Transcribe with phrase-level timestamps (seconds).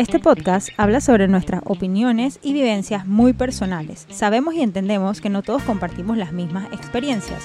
[0.00, 4.06] Este podcast habla sobre nuestras opiniones y vivencias muy personales.
[4.08, 7.44] Sabemos y entendemos que no todos compartimos las mismas experiencias.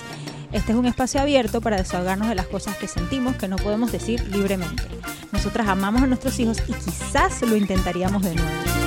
[0.53, 3.91] Este es un espacio abierto para desahogarnos de las cosas que sentimos que no podemos
[3.91, 4.83] decir libremente.
[5.33, 8.84] Nosotras amamos a nuestros hijos y quizás lo intentaríamos de nuevo.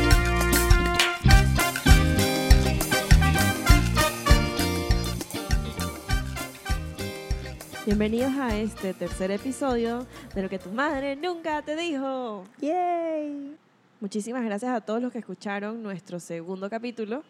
[7.88, 12.44] Bienvenidos a este tercer episodio de lo que tu madre nunca te dijo.
[12.60, 13.56] ¡Yay!
[13.98, 17.22] Muchísimas gracias a todos los que escucharon nuestro segundo capítulo.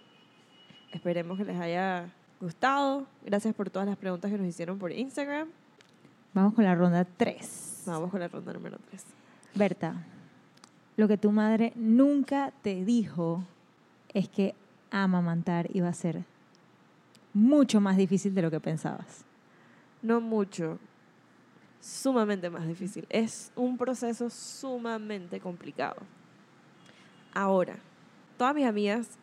[0.91, 3.07] Esperemos que les haya gustado.
[3.25, 5.47] Gracias por todas las preguntas que nos hicieron por Instagram.
[6.35, 7.85] Vamos con la ronda 3.
[7.87, 9.05] Vamos con la ronda número 3.
[9.55, 9.95] Berta,
[10.97, 13.45] lo que tu madre nunca te dijo
[14.13, 14.57] es que
[14.91, 16.25] amamantar iba a ser
[17.33, 19.28] mucho más difícil de lo que pensabas.
[20.03, 20.79] No mucho,
[21.81, 23.07] sumamente más difícil.
[23.09, 25.97] Es un proceso sumamente complicado.
[27.35, 27.77] Ahora,
[28.37, 29.19] todas mis amigas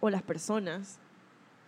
[0.00, 0.98] o las personas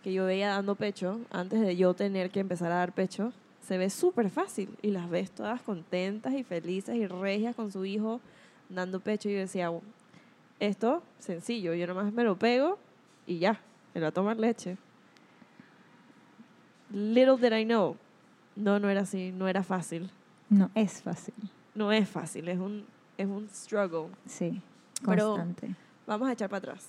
[0.03, 3.77] que yo veía dando pecho, antes de yo tener que empezar a dar pecho, se
[3.77, 8.21] ve súper fácil y las ves todas contentas y felices y regias con su hijo
[8.69, 9.29] dando pecho.
[9.29, 9.71] Y yo decía,
[10.59, 12.79] esto sencillo, yo nomás me lo pego
[13.25, 13.59] y ya,
[13.93, 14.77] me va a tomar leche.
[16.91, 17.97] Little did I know,
[18.57, 20.09] no, no era así, no era fácil.
[20.49, 21.33] No es fácil.
[21.75, 22.85] No es fácil, es un,
[23.17, 24.07] es un struggle.
[24.25, 24.61] Sí,
[25.05, 25.75] Pero- constante.
[26.05, 26.87] Vamos a echar para atrás.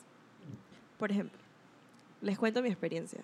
[0.99, 1.39] Por ejemplo,
[2.23, 3.21] les cuento mi experiencia.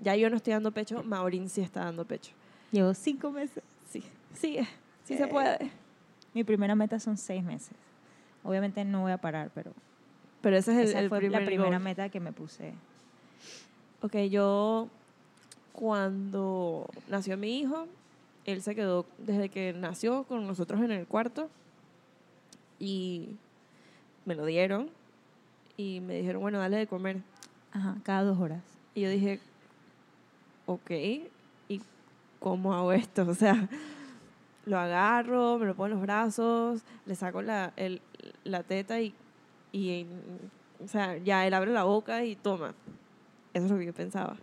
[0.00, 2.32] Ya yo no estoy dando pecho, Maurín sí está dando pecho.
[2.72, 3.62] Llevo cinco meses.
[3.88, 4.02] Sí,
[4.34, 4.58] sí,
[5.04, 5.28] sí se Eh.
[5.28, 5.70] puede.
[6.34, 7.76] Mi primera meta son seis meses.
[8.42, 9.72] Obviamente no voy a parar, pero
[10.40, 11.82] Pero ese es el, esa el fue primer la primera goal.
[11.82, 12.72] meta que me puse.
[14.02, 14.88] Ok, yo
[15.80, 17.86] cuando nació mi hijo,
[18.44, 21.48] él se quedó desde que nació con nosotros en el cuarto
[22.78, 23.30] y
[24.26, 24.90] me lo dieron
[25.78, 27.22] y me dijeron, bueno, dale de comer.
[27.72, 28.62] Ajá, cada dos horas.
[28.94, 29.40] Y yo dije,
[30.66, 30.90] ok,
[31.68, 31.80] ¿y
[32.38, 33.22] cómo hago esto?
[33.28, 33.66] O sea,
[34.66, 38.02] lo agarro, me lo pongo en los brazos, le saco la, el-
[38.44, 39.14] la teta y,
[39.72, 40.04] y,
[40.84, 42.74] o sea, ya él abre la boca y toma.
[43.54, 44.36] Eso es lo que yo pensaba.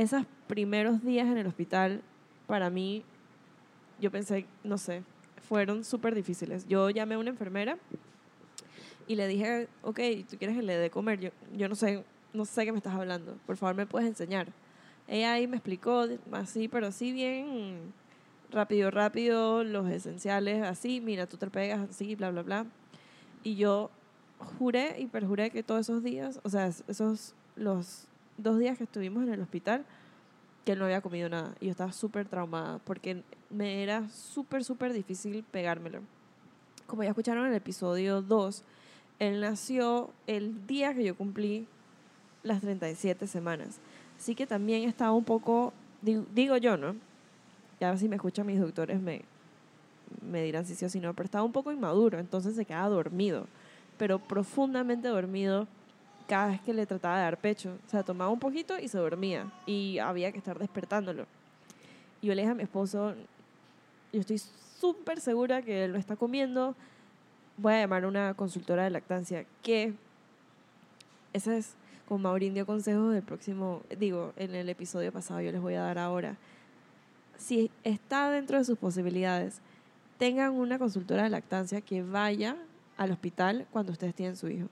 [0.00, 2.00] Esos primeros días en el hospital,
[2.46, 3.04] para mí,
[4.00, 5.02] yo pensé, no sé,
[5.46, 6.66] fueron súper difíciles.
[6.66, 7.76] Yo llamé a una enfermera
[9.06, 11.20] y le dije, ok, ¿tú quieres que le dé comer?
[11.20, 12.02] Yo, yo no sé,
[12.32, 13.36] no sé qué me estás hablando.
[13.44, 14.46] Por favor, ¿me puedes enseñar?
[15.06, 17.92] Ella ahí me explicó así, pero así bien
[18.50, 22.66] rápido, rápido, los esenciales, así, mira, tú te pegas así, bla, bla, bla.
[23.42, 23.90] Y yo
[24.58, 28.06] juré y perjuré que todos esos días, o sea, esos, los
[28.42, 29.84] dos días que estuvimos en el hospital,
[30.64, 31.54] que él no había comido nada.
[31.60, 36.00] Y yo estaba súper traumada porque me era súper, súper difícil pegármelo.
[36.86, 38.62] Como ya escucharon en el episodio 2,
[39.18, 41.66] él nació el día que yo cumplí
[42.42, 43.78] las 37 semanas.
[44.18, 45.72] Así que también estaba un poco,
[46.02, 46.96] digo, digo yo, ¿no?
[47.80, 49.22] Ya si me escuchan mis doctores me,
[50.20, 52.88] me dirán si sí o si no, pero estaba un poco inmaduro, entonces se quedaba
[52.88, 53.46] dormido,
[53.96, 55.66] pero profundamente dormido
[56.30, 57.76] cada vez que le trataba de dar pecho.
[57.84, 61.26] O sea, tomaba un poquito y se dormía y había que estar despertándolo.
[62.22, 63.16] Y yo le dije a mi esposo,
[64.12, 64.40] yo estoy
[64.78, 66.76] súper segura que él está comiendo,
[67.56, 69.92] voy a llamar a una consultora de lactancia que
[71.32, 71.74] ese es
[72.06, 75.82] como Maurín dio consejos del próximo, digo, en el episodio pasado yo les voy a
[75.82, 76.36] dar ahora.
[77.38, 79.60] Si está dentro de sus posibilidades,
[80.16, 82.56] tengan una consultora de lactancia que vaya
[82.96, 84.68] al hospital cuando ustedes tienen su hijo.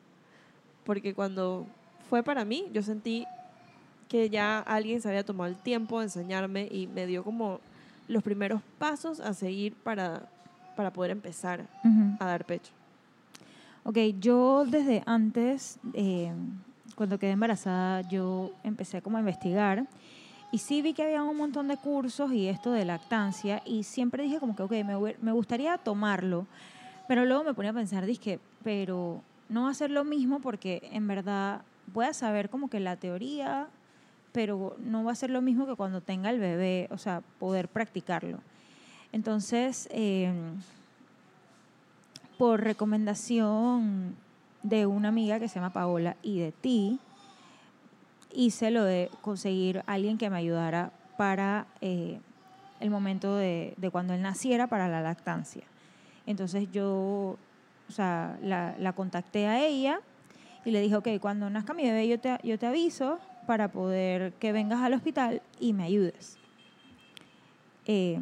[0.89, 1.67] Porque cuando
[2.09, 3.27] fue para mí, yo sentí
[4.09, 7.61] que ya alguien se había tomado el tiempo de enseñarme y me dio como
[8.09, 10.23] los primeros pasos a seguir para,
[10.77, 11.67] para poder empezar
[12.19, 12.73] a dar pecho.
[13.85, 16.33] Ok, yo desde antes, eh,
[16.95, 19.87] cuando quedé embarazada, yo empecé como a investigar
[20.53, 24.23] y sí vi que había un montón de cursos y esto de lactancia y siempre
[24.23, 26.47] dije como que, ok, me, me gustaría tomarlo,
[27.07, 30.89] pero luego me ponía a pensar, dije, pero no va a ser lo mismo porque
[30.93, 31.63] en verdad
[31.93, 33.69] voy a saber como que la teoría,
[34.33, 37.69] pero no va a ser lo mismo que cuando tenga el bebé, o sea, poder
[37.69, 38.39] practicarlo.
[39.13, 40.33] Entonces, eh,
[42.37, 44.15] por recomendación
[44.63, 47.01] de una amiga que se llama Paola y de ti,
[48.33, 52.21] hice lo de conseguir alguien que me ayudara para eh,
[52.81, 55.65] el momento de, de cuando él naciera para la lactancia.
[56.27, 57.39] Entonces yo,
[57.89, 60.01] o sea, la, la contacté a ella
[60.65, 64.33] y le dije, ok, cuando nazca mi bebé yo te, yo te aviso para poder
[64.35, 66.39] que vengas al hospital y me ayudes.
[67.87, 68.21] Eh,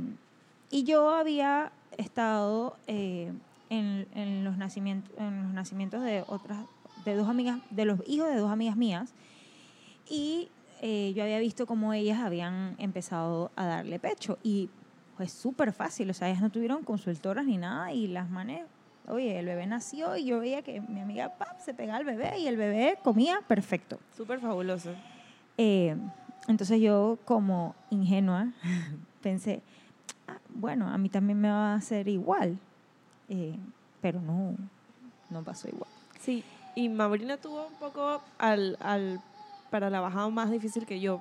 [0.70, 3.32] y yo había estado eh,
[3.70, 6.58] en, en los nacimientos, en los nacimientos de otras,
[7.04, 9.12] de dos amigas, de los hijos de dos amigas mías,
[10.08, 10.48] y
[10.82, 14.68] eh, yo había visto cómo ellas habían empezado a darle pecho y
[15.16, 18.62] fue súper fácil, o sea, ellas no tuvieron consultoras ni nada y las manes,
[19.08, 22.38] oye, el bebé nació y yo veía que mi amiga pap, se pegaba al bebé
[22.38, 23.98] y el bebé comía perfecto.
[24.16, 24.90] Súper fabuloso.
[25.58, 25.96] Eh,
[26.48, 28.48] entonces yo como ingenua
[29.22, 29.62] pensé,
[30.28, 32.58] "Ah, bueno, a mí también me va a hacer igual,
[33.28, 33.56] Eh,
[34.00, 34.54] pero no,
[35.30, 35.90] no pasó igual.
[36.20, 36.44] Sí,
[36.76, 39.20] y Maurina tuvo un poco al, al,
[39.70, 41.20] para la bajada más difícil que yo.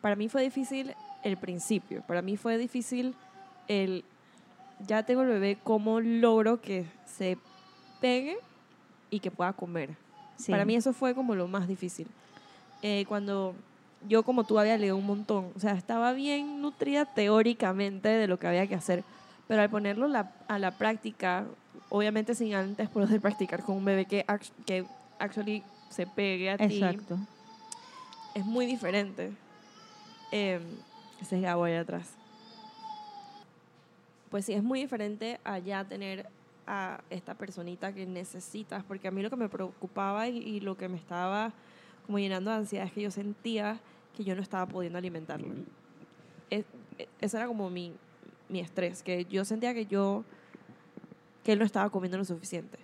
[0.00, 0.92] Para mí fue difícil
[1.22, 3.14] el principio, para mí fue difícil
[3.68, 4.04] el,
[4.86, 7.38] ya tengo el bebé, ¿cómo logro que se
[8.00, 8.36] pegue
[9.10, 9.96] y que pueda comer?
[10.36, 10.50] Sí.
[10.52, 12.06] Para mí eso fue como lo más difícil.
[12.82, 13.54] Eh, cuando
[14.06, 18.38] yo como tú había leído un montón, o sea, estaba bien nutrida teóricamente de lo
[18.38, 19.02] que había que hacer,
[19.48, 21.46] pero al ponerlo la- a la práctica,
[21.88, 24.84] obviamente sin antes poder practicar con un bebé que, act- que
[25.18, 27.18] actually se pegue a ti, Exacto.
[28.34, 29.32] es muy diferente.
[30.32, 30.60] Eh,
[31.22, 32.08] ese es Gabo ahí atrás.
[34.30, 36.28] Pues sí, es muy diferente allá tener
[36.66, 40.76] a esta personita que necesitas, porque a mí lo que me preocupaba y, y lo
[40.76, 41.52] que me estaba
[42.06, 43.80] como llenando de ansiedad es que yo sentía
[44.16, 45.48] que yo no estaba pudiendo alimentarlo.
[46.50, 46.64] Es-
[47.20, 47.92] ese era como mi,
[48.48, 50.24] mi estrés, que yo sentía que yo,
[51.44, 52.78] que él no estaba comiendo lo suficiente.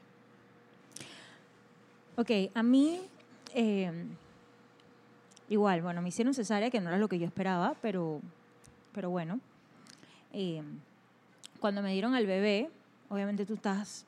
[2.17, 3.01] Ok, a mí,
[3.55, 3.91] eh,
[5.49, 8.21] igual, bueno, me hicieron cesárea, que no era lo que yo esperaba, pero,
[8.95, 9.41] pero bueno.
[10.33, 10.63] Eh,
[11.63, 12.69] cuando me dieron al bebé,
[13.09, 14.05] obviamente tú estás,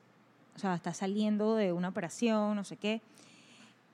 [0.57, 3.01] o sea, estás saliendo de una operación, no sé qué,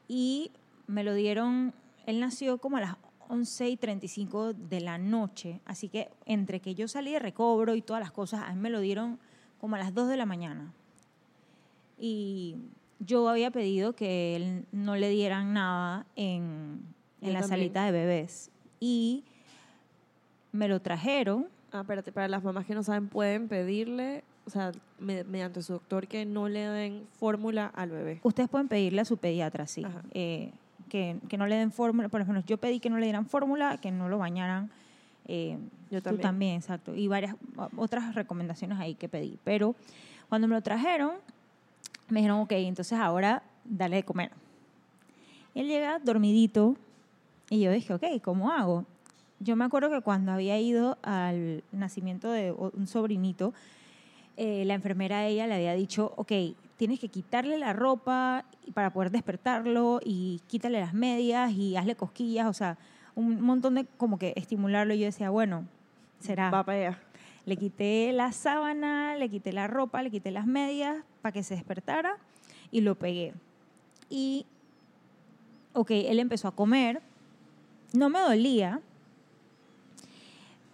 [0.07, 0.51] y
[0.87, 1.71] me lo dieron,
[2.07, 2.95] él nació como a las
[3.29, 7.83] 11 y 35 de la noche, así que entre que yo salí de recobro y
[7.83, 9.19] todas las cosas, a mí me lo dieron
[9.59, 10.73] como a las 2 de la mañana.
[11.99, 12.55] Y
[12.97, 16.81] yo había pedido que él no le dieran nada en,
[17.21, 17.59] en la también.
[17.59, 18.49] salita de bebés.
[18.79, 19.23] Y
[20.51, 21.47] me lo trajeron.
[21.73, 25.73] Ah, espérate, para las mamás que no saben, pueden pedirle, o sea, me- mediante su
[25.73, 28.19] doctor, que no le den fórmula al bebé.
[28.23, 29.85] Ustedes pueden pedirle a su pediatra, sí.
[30.13, 30.51] Eh,
[30.89, 32.09] que, que no le den fórmula.
[32.09, 34.69] Por ejemplo, yo pedí que no le dieran fórmula, que no lo bañaran.
[35.27, 35.57] eh,
[35.89, 36.21] Yo Tú también.
[36.21, 36.93] también, exacto.
[36.93, 37.35] Y varias
[37.77, 39.37] otras recomendaciones ahí que pedí.
[39.45, 39.73] Pero
[40.27, 41.11] cuando me lo trajeron,
[42.09, 44.31] me dijeron, ok, entonces ahora dale de comer.
[45.55, 46.75] Él llega dormidito
[47.49, 48.85] y yo dije, ok, ¿cómo hago?
[49.43, 53.53] Yo me acuerdo que cuando había ido al nacimiento de un sobrinito,
[54.37, 56.31] eh, la enfermera a ella le había dicho, ok,
[56.77, 58.45] tienes que quitarle la ropa
[58.75, 62.77] para poder despertarlo y quítale las medias y hazle cosquillas, o sea,
[63.15, 64.93] un montón de como que estimularlo.
[64.93, 65.65] Y yo decía, bueno,
[66.19, 66.51] será.
[66.51, 66.99] Va para allá.
[67.45, 71.55] Le quité la sábana, le quité la ropa, le quité las medias para que se
[71.55, 72.17] despertara
[72.69, 73.33] y lo pegué.
[74.07, 74.45] Y,
[75.73, 77.01] ok, él empezó a comer.
[77.93, 78.79] No me dolía,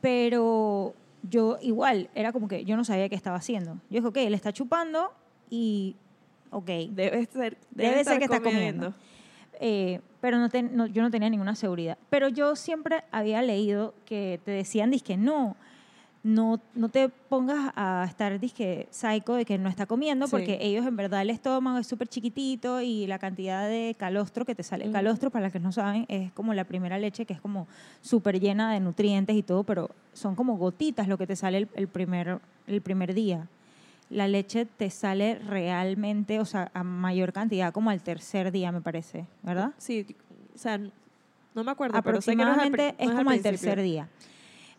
[0.02, 0.94] pero
[1.30, 3.74] yo igual, era como que yo no sabía qué estaba haciendo.
[3.90, 5.12] Yo dije, ok, él está chupando
[5.50, 5.96] y,
[6.52, 8.94] ok, Debe ser, Debe ser que está comiendo.
[9.60, 11.98] eh, pero no, ten- no- yo no tenía ninguna seguridad.
[12.10, 15.56] Pero yo siempre había leído que te decían, dizque no,
[16.28, 20.32] no, no te pongas a estar, dizque psycho de que no está comiendo, Sí.
[20.32, 24.54] porque ellos en verdad el estómago es súper chiquitito y la cantidad de calostro que
[24.54, 24.92] te sale, Ujú.
[24.94, 27.66] calostro para los que no saben, es como la primera leche que es como
[28.02, 31.70] súper llena de nutrientes y todo, pero son como gotitas lo que te sale el,
[31.76, 33.48] el primer, el primer día.
[34.10, 38.82] La leche te sale realmente, o sea, a mayor cantidad, como al tercer día, me
[38.82, 39.72] parece, ¿verdad?
[39.78, 40.06] Sí,
[40.54, 43.82] o sea, no me acuerdo, pero sé que no es no es como al tercer
[43.82, 44.10] día.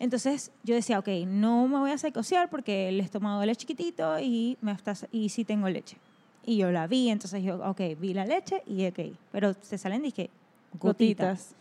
[0.01, 4.57] Entonces yo decía, ok, no me voy a psicosear porque el estómago es chiquitito y,
[4.61, 5.97] me está, y sí tengo leche.
[6.45, 9.01] Y yo la vi, entonces yo, ok, vi la leche y ok,
[9.33, 10.31] pero se salen, dije,
[10.79, 11.29] gotitas.
[11.39, 11.55] Gotitas.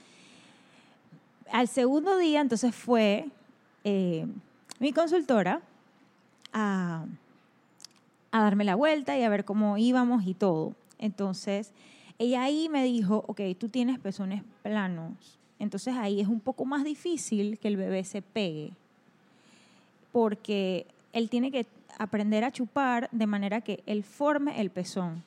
[1.51, 3.25] Al segundo día, entonces fue
[3.83, 4.27] eh,
[4.79, 5.61] mi consultora
[6.53, 7.05] a,
[8.31, 10.73] a darme la vuelta y a ver cómo íbamos y todo.
[10.99, 11.71] Entonces,
[12.19, 15.37] ella ahí me dijo, ok, tú tienes pezones planos.
[15.59, 18.71] Entonces ahí es un poco más difícil que el bebé se pegue.
[20.11, 21.65] Porque él tiene que
[21.97, 25.23] aprender a chupar de manera que él forme el pezón.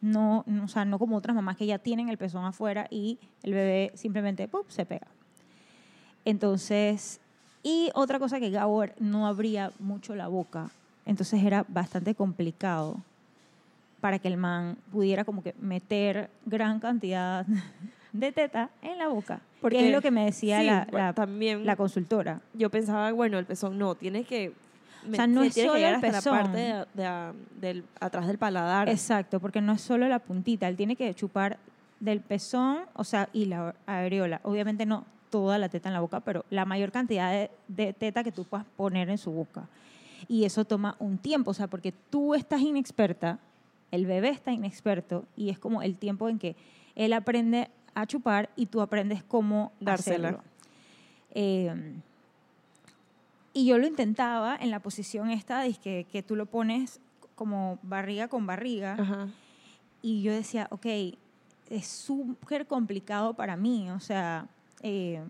[0.00, 3.54] No, o sea, no como otras mamás que ya tienen el pezón afuera y el
[3.54, 5.06] bebé simplemente se pega.
[6.24, 7.20] Entonces,
[7.62, 10.70] y otra cosa que Gabor no abría mucho la boca,
[11.04, 13.00] entonces era bastante complicado
[14.00, 17.46] para que el man pudiera como que meter gran cantidad
[18.20, 19.40] de teta en la boca.
[19.60, 22.40] Porque es lo que me decía Sí, la, bueno, la- también la consultora.
[22.54, 24.52] yo pensaba, bueno, el pezón no, tiene que,
[25.10, 26.38] O sea, no es solo el hasta la pezón.
[26.38, 28.88] parte de, de- del, atrás del paladar.
[28.88, 31.58] Exacto, porque no es solo la puntita, él tiene que chupar
[32.00, 34.40] del pezón, o sea, y la areola.
[34.44, 38.22] Obviamente no toda la teta en la boca, pero la mayor cantidad de, de teta
[38.22, 39.66] que tú puedas poner en su boca.
[40.28, 43.38] Y eso toma un tiempo, o sea, porque tú estás inexperta,
[43.90, 46.54] el bebé está inexperto, y es como el tiempo en que
[46.94, 50.28] él aprende a chupar y tú aprendes cómo Dársela.
[50.28, 50.44] hacerlo.
[51.30, 51.94] Eh,
[53.54, 57.00] y yo lo intentaba en la posición esta, que, que tú lo pones
[57.34, 58.96] como barriga con barriga.
[58.98, 59.28] Ajá.
[60.02, 60.86] Y yo decía, ok,
[61.70, 63.90] es súper complicado para mí.
[63.90, 64.46] O sea,
[64.82, 65.24] eh,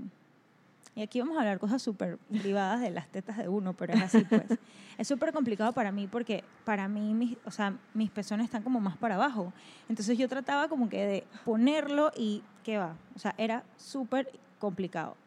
[0.97, 4.03] y aquí vamos a hablar cosas súper privadas de las tetas de uno, pero es
[4.03, 4.45] así, pues.
[4.99, 8.81] es súper complicado para mí porque para mí, mis, o sea, mis pezones están como
[8.81, 9.53] más para abajo.
[9.91, 12.97] Entonces yo trataba como que de ponerlo y ¿qué va?
[13.15, 15.19] O sea, era súper complicado.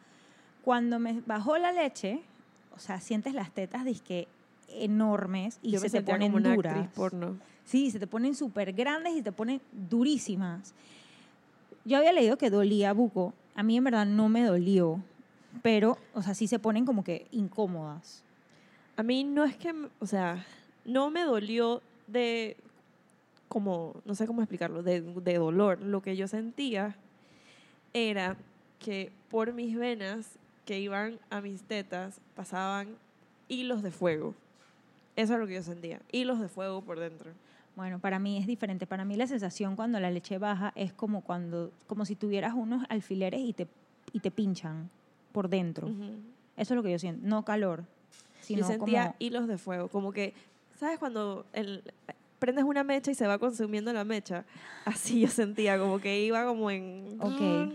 [0.64, 2.24] Cuando me bajó la leche,
[2.76, 4.28] o sea, sientes las tetas disque
[4.70, 6.78] enormes y Yo se te ponen como una duras.
[6.78, 7.38] actriz porno.
[7.64, 10.74] Sí, se te ponen súper grandes y te ponen durísimas.
[11.86, 13.36] Yo había leído que dolía buco.
[13.54, 15.04] A mí en verdad no me dolió,
[15.62, 18.24] pero, o sea, sí se ponen como que incómodas.
[18.96, 20.46] A mí no es que, o sea,
[20.86, 22.58] no me dolió de,
[23.48, 25.82] como, no sé cómo explicarlo, de, de dolor.
[25.82, 26.96] Lo que yo sentía
[27.94, 28.38] era
[28.80, 32.96] que por mis venas que iban a mis tetas pasaban
[33.48, 34.36] hilos de fuego.
[35.16, 37.32] Eso es lo que yo sentía, hilos de fuego por dentro.
[37.76, 38.86] Bueno, para mí es diferente.
[38.86, 42.86] Para mí la sensación cuando la leche baja es como cuando, como si tuvieras unos
[42.90, 43.68] alfileres y te,
[44.12, 44.90] y te pinchan
[45.32, 45.88] por dentro.
[45.88, 46.12] Ujú.
[46.58, 47.26] Eso es lo que yo siento.
[47.28, 47.84] No calor,
[48.42, 49.16] sino Yo sentía como...
[49.20, 50.34] hilos de fuego, como que,
[50.78, 51.84] ¿sabes cuando el,
[52.40, 54.46] prendes una mecha y se va consumiendo la mecha?
[54.86, 57.18] Así yo sentía, como que iba como en...
[57.20, 57.74] Ok.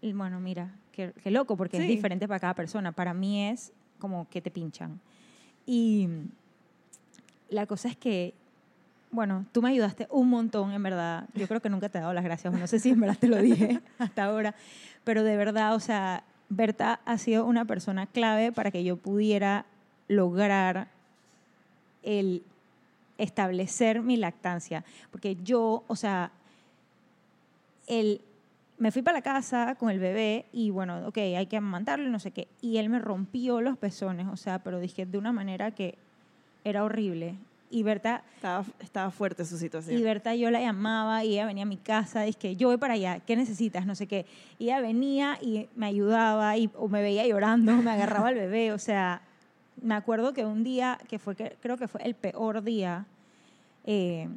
[0.00, 1.88] Y Bueno, mira, qué, qué loco, porque es Sí.
[1.88, 2.92] diferente para cada persona.
[2.92, 5.00] Para mí es como que te pinchan.
[5.66, 6.08] Y
[7.48, 8.34] la cosa es que,
[9.10, 11.28] bueno, tú me ayudaste un montón, en verdad.
[11.34, 13.28] Yo creo que nunca te he dado las gracias, no sé si en verdad te
[13.28, 14.54] lo dije hasta ahora,
[15.04, 19.66] pero de verdad, o sea, Berta ha sido una persona clave para que yo pudiera
[20.08, 20.88] lograr
[22.02, 22.42] el
[23.18, 24.84] establecer mi lactancia.
[25.10, 26.32] Porque yo, o sea,
[27.86, 28.20] el,
[28.78, 32.10] me fui para la casa con el bebé y bueno, ok, hay que amamantarlo y
[32.10, 32.48] no sé qué.
[32.60, 35.96] Y él me rompió los pezones, o sea, pero dije de una manera que
[36.64, 37.36] era horrible.
[37.72, 39.98] Y Berta, Estaba, estaba fuerte su situación.
[39.98, 42.76] y Berta yo la llamaba y ella venía a mi casa, y que yo voy
[42.76, 43.86] para allá, ¿qué necesitas?
[43.86, 44.26] No sé qué.
[44.58, 48.72] Y ella venía y me ayudaba y, o me veía llorando, me agarraba al bebé,
[48.72, 49.22] o sea,
[49.80, 53.06] me acuerdo que un día, que fue, que, creo que fue el peor día,
[53.84, 54.28] eh,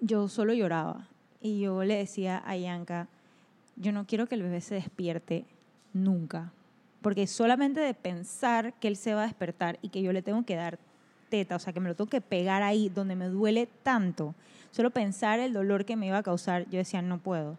[0.00, 1.06] yo solo lloraba.
[1.42, 3.06] Y yo le decía a Yanka,
[3.76, 5.44] yo no quiero que el bebé se despierte
[5.92, 6.52] nunca.
[7.02, 10.44] Porque solamente de pensar que él se va a despertar y que yo le tengo
[10.44, 10.78] que dar
[11.28, 14.34] teta, o sea, que me lo tengo que pegar ahí donde me duele tanto,
[14.70, 17.56] solo pensar el dolor que me iba a causar, yo decía, no puedo.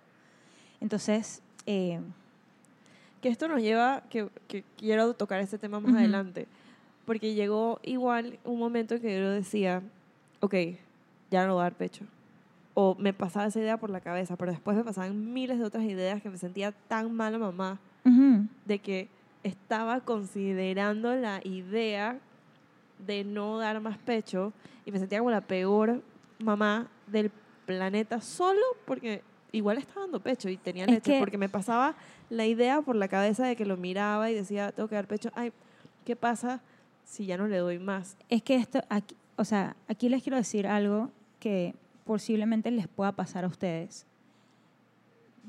[0.81, 1.99] Entonces, eh,
[3.21, 5.99] Que esto nos lleva, que, que quiero tocar este tema más Ujú.
[5.99, 6.47] adelante,
[7.05, 9.81] porque llegó igual un momento en que yo decía,
[10.39, 10.53] ok,
[11.31, 12.05] ya no voy a dar pecho.
[12.75, 15.83] O me pasaba esa idea por la cabeza, pero después me pasaban miles de otras
[15.85, 19.07] ideas que me sentía tan mala mamá ujú, de que
[19.41, 22.19] estaba considerando la idea
[22.99, 24.53] de no dar más pecho
[24.85, 26.01] y me sentía como la peor
[26.39, 27.31] mamá del
[27.65, 31.95] planeta solo porque igual estaba dando pecho y tenía leche que- porque me pasaba
[32.29, 35.29] la idea por la cabeza de que lo miraba y decía tengo que dar pecho
[35.35, 35.51] ay
[36.05, 36.61] qué pasa
[37.03, 40.37] si ya no le doy más es que esto, aquí, o sea, aquí les quiero
[40.37, 41.75] decir algo que
[42.05, 44.05] posiblemente les pueda pasar a ustedes.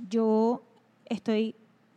[0.08, 0.62] Yo
[1.06, 1.54] estoy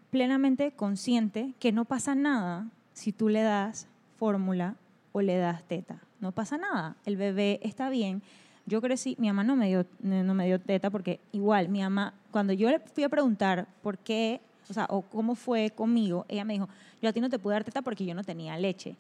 [0.10, 4.76] plenamente consciente que no pasa nada si tú le das fórmula
[5.12, 6.00] o le das teta.
[6.20, 6.96] No pasa nada.
[7.06, 8.22] El bebé está bien.
[8.66, 12.14] Yo crecí, mi mamá no me dio, no me dio teta porque igual mi mamá,
[12.30, 14.40] cuando yo le fui a preguntar por qué,
[14.70, 16.70] o sea, o cómo fue conmigo, ella me dijo,
[17.02, 18.96] yo a ti no te pude dar teta porque yo no tenía leche.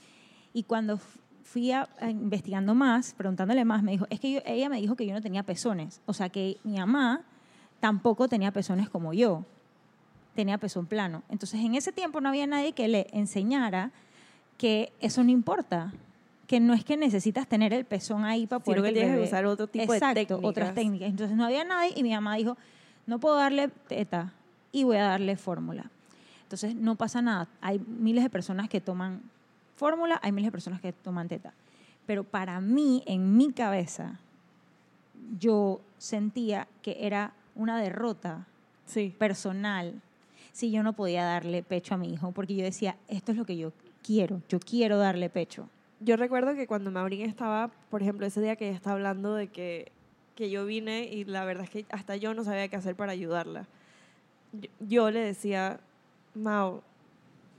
[0.53, 0.99] Y cuando
[1.43, 5.13] fui a, investigando más, preguntándole más, me dijo, es que ella me dijo que yo
[5.13, 6.01] no tenía pezones.
[6.05, 7.21] O sea, que mi mamá
[7.79, 9.45] tampoco tenía pezones como yo.
[10.35, 11.23] Tenía pezón plano.
[11.29, 13.91] Entonces, en ese tiempo no había nadie que le enseñara
[14.61, 15.91] que eso no importa.
[16.45, 19.23] Que no es que necesitas tener el pezón ahí para poder sino que tienes que
[19.23, 21.09] usar otro tipo Exacto, de técnicas otras técnicas.
[21.09, 22.57] Entonces no había nadie y mi mamá dijo,
[23.07, 24.33] no puedo darle teta
[24.71, 25.89] y voy a darle fórmula.
[26.43, 27.47] Entonces no pasa nada.
[27.59, 29.23] Hay miles de personas que toman
[29.77, 31.53] fórmula, hay miles de personas que toman teta.
[32.05, 34.19] Pero para mí, en mi cabeza,
[35.39, 38.45] yo sentía que era una derrota
[38.85, 40.01] sí personal
[40.51, 43.45] si yo no podía darle pecho a mi hijo, porque yo decía, esto es lo
[43.45, 43.71] que yo
[44.03, 45.69] quiero, yo quiero darle pecho.
[45.99, 49.47] yo recuerdo que cuando Maureen estaba, por ejemplo, ese día que ella está hablando de
[49.47, 49.91] que,
[50.35, 53.11] que yo vine y la verdad es que hasta yo no sabía qué hacer para
[53.11, 53.67] ayudarla.
[54.53, 55.79] Yo, yo le decía,
[56.33, 56.81] Mau,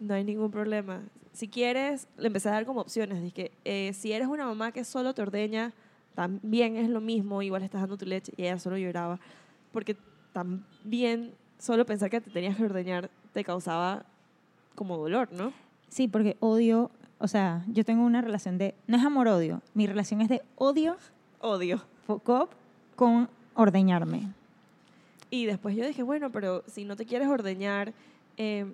[0.01, 1.03] no hay ningún problema.
[1.33, 3.23] Si quieres, le empecé a dar como opciones.
[3.23, 5.73] Dije, eh, si eres una mamá que solo te ordeña,
[6.15, 8.33] también es lo mismo, igual estás dando tu leche.
[8.37, 9.19] Y ella solo lloraba.
[9.73, 9.97] Porque
[10.33, 14.05] también solo pensar que te tenías que ordeñar te causaba
[14.75, 15.53] como dolor, ¿no?
[15.93, 20.23] Sí, porque odio, o sea, yo tengo una relación de, no es amor-odio, mi relación
[20.23, 20.97] es de odio
[21.43, 21.83] Odio.
[22.09, 22.49] fo-
[22.97, 24.33] con ordeñarme.
[25.29, 27.93] Y después yo dije, bueno, pero si no te quieres ordeñar,
[28.39, 28.65] eh,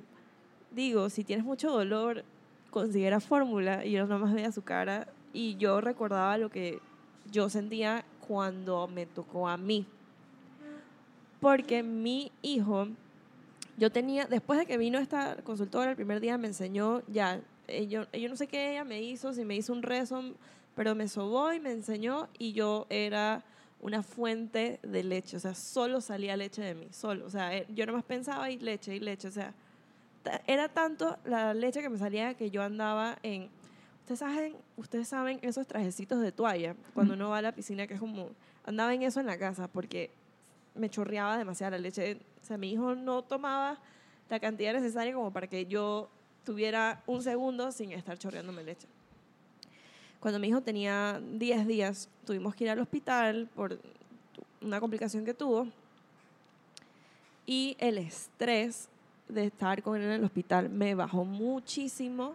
[0.71, 2.23] digo, si tienes mucho dolor,
[2.71, 3.85] considera fórmula.
[3.85, 6.79] Y yo nada más veía su cara y yo recordaba lo que
[7.33, 9.87] yo sentía cuando me tocó a mí.
[11.41, 12.89] Porque mi hijo,
[13.79, 17.87] yo tenía, después de que vino esta consultora el primer día, me enseñó ya, eh,
[17.87, 20.35] yo, yo no sé qué ella me hizo, si me hizo un rezo,
[20.75, 23.45] pero me sobó y me enseñó y yo era
[23.81, 27.67] una fuente de leche, o sea, solo salía leche de mí, solo, o sea, eh,
[27.73, 29.55] yo nomás pensaba y leche y leche, o sea,
[30.49, 33.49] era tanto la leche que me salía que yo andaba en,
[34.01, 37.95] ustedes saben, ustedes saben esos trajecitos de toalla, cuando uno va a la piscina, que
[37.95, 38.31] es como,
[38.65, 40.11] andaba en eso en la casa, porque
[40.79, 43.79] me chorreaba demasiada la leche, o sea, mi hijo no tomaba
[44.29, 46.09] la cantidad necesaria como para que yo
[46.45, 48.87] tuviera un segundo sin estar chorreándome leche.
[50.21, 53.79] Cuando mi hijo tenía 10 días, tuvimos que ir al hospital por
[54.61, 55.69] una complicación que tuvo.
[57.47, 58.89] Y el estrés
[59.29, 62.35] de estar con él en el hospital me bajó muchísimo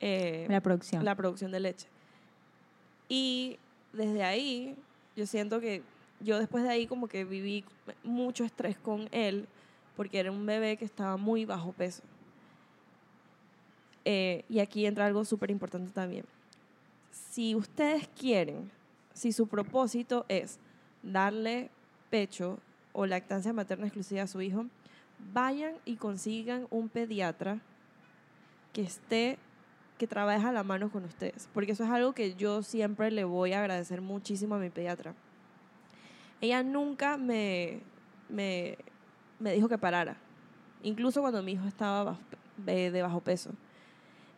[0.00, 1.04] eh, La producción.
[1.04, 1.86] la producción de leche.
[3.08, 3.58] Y
[3.92, 4.76] desde ahí,
[5.16, 5.82] yo siento que
[6.20, 7.64] yo después de ahí como que viví
[8.04, 9.46] mucho estrés con él,
[9.96, 12.02] porque era un bebé que estaba muy bajo peso.
[14.04, 16.24] Eh, y aquí entra algo súper importante también.
[17.10, 18.70] Si ustedes quieren,
[19.12, 20.58] si su propósito es
[21.02, 21.70] darle
[22.08, 22.58] pecho
[22.92, 24.66] o lactancia materna exclusiva a su hijo,
[25.32, 27.60] vayan y consigan un pediatra
[28.72, 29.38] que esté
[29.98, 33.24] que trabaje a la mano con ustedes, porque eso es algo que yo siempre le
[33.24, 35.14] voy a agradecer muchísimo a mi pediatra.
[36.40, 37.80] Ella nunca me,
[38.28, 38.78] me,
[39.38, 40.16] me dijo que parara,
[40.82, 42.20] incluso cuando mi hijo estaba bajo-
[42.56, 43.50] de, bajo peso.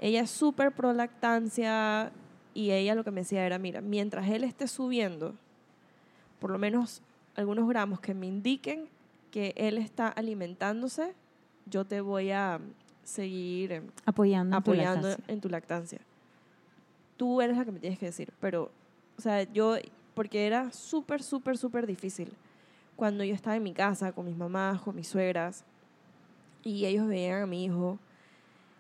[0.00, 2.10] Ella es súper pro lactancia
[2.54, 5.34] y ella lo que me decía era, mira, mientras él esté subiendo,
[6.40, 7.02] por lo menos
[7.36, 8.88] algunos gramos que me indiquen
[9.30, 11.14] que él está alimentándose,
[11.66, 12.60] yo te voy a
[13.04, 15.32] seguir em, apoyando, en tu apoyando lactancia.
[15.34, 16.00] en tu lactancia.
[17.16, 18.70] Tú eres la que me tienes que decir, pero,
[19.16, 19.76] o sea, yo,
[20.14, 22.32] porque era súper, súper, súper difícil.
[22.96, 25.64] Cuando yo estaba en mi casa con mis mamás, con mis suegras,
[26.62, 27.98] y ellos veían a mi hijo,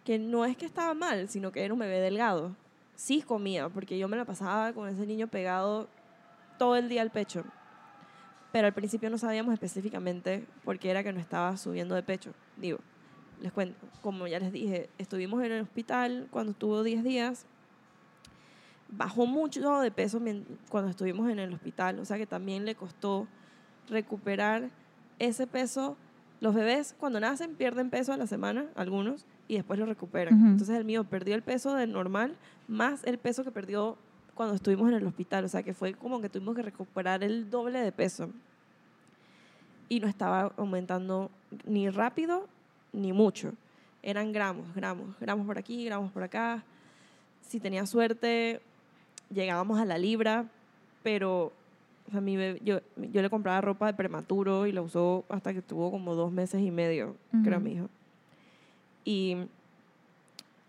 [0.04, 2.54] que no es que estaba mal, sino que era un bebé delgado.
[2.94, 5.88] Sí comía, porque yo me la pasaba con ese niño pegado
[6.58, 7.44] todo el día al pecho.
[8.52, 12.32] Pero al principio no sabíamos específicamente por qué era que no estaba subiendo de pecho.
[12.56, 12.78] Digo,
[13.40, 17.46] les cuento, como ya les dije, estuvimos en el hospital cuando estuvo 10 días.
[18.92, 20.20] Bajó mucho de peso
[20.68, 23.26] cuando estuvimos en el hospital, o sea que también le costó
[23.88, 24.70] recuperar
[25.18, 25.96] ese peso.
[26.40, 30.34] Los bebés cuando nacen pierden peso a la semana, algunos, y después lo recuperan.
[30.46, 32.36] Entonces el mío perdió el peso del normal
[32.68, 33.96] más el peso que perdió
[34.34, 37.50] cuando estuvimos en el hospital, o sea que fue como que tuvimos que recuperar el
[37.50, 38.30] doble de peso.
[39.88, 41.30] Y no estaba aumentando
[41.66, 42.48] ni rápido
[42.92, 43.52] ni mucho.
[44.02, 46.64] Eran gramos, gramos, gramos por aquí, gramos por acá.
[47.42, 48.62] Si tenía suerte,
[49.32, 50.46] llegábamos a la libra,
[51.02, 51.52] pero
[52.08, 55.54] o sea, mi bebé- yo, yo le compraba ropa de prematuro y la usó hasta
[55.54, 57.64] que tuvo como dos meses y medio, creo, Ujú.
[57.68, 57.88] mi hijo.
[59.04, 59.36] Y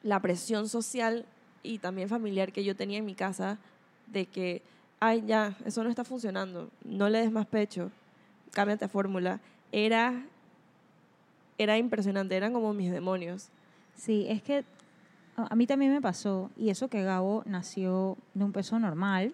[0.04, 1.26] la presión social
[1.64, 3.58] y también familiar que yo tenía en mi casa
[4.08, 4.62] de que,
[5.00, 7.90] ay, ya, eso no está funcionando, no le des más pecho,
[8.52, 9.40] cámbiate a fórmula,
[9.72, 10.24] era,
[11.58, 13.48] era impresionante, eran como mis demonios.
[13.96, 14.66] Sí, es que
[15.36, 19.34] a mí también me pasó, y eso que Gabo nació de un peso normal,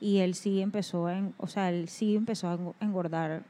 [0.00, 3.42] y él sí empezó, a o sea, él sí empezó a engo- engordar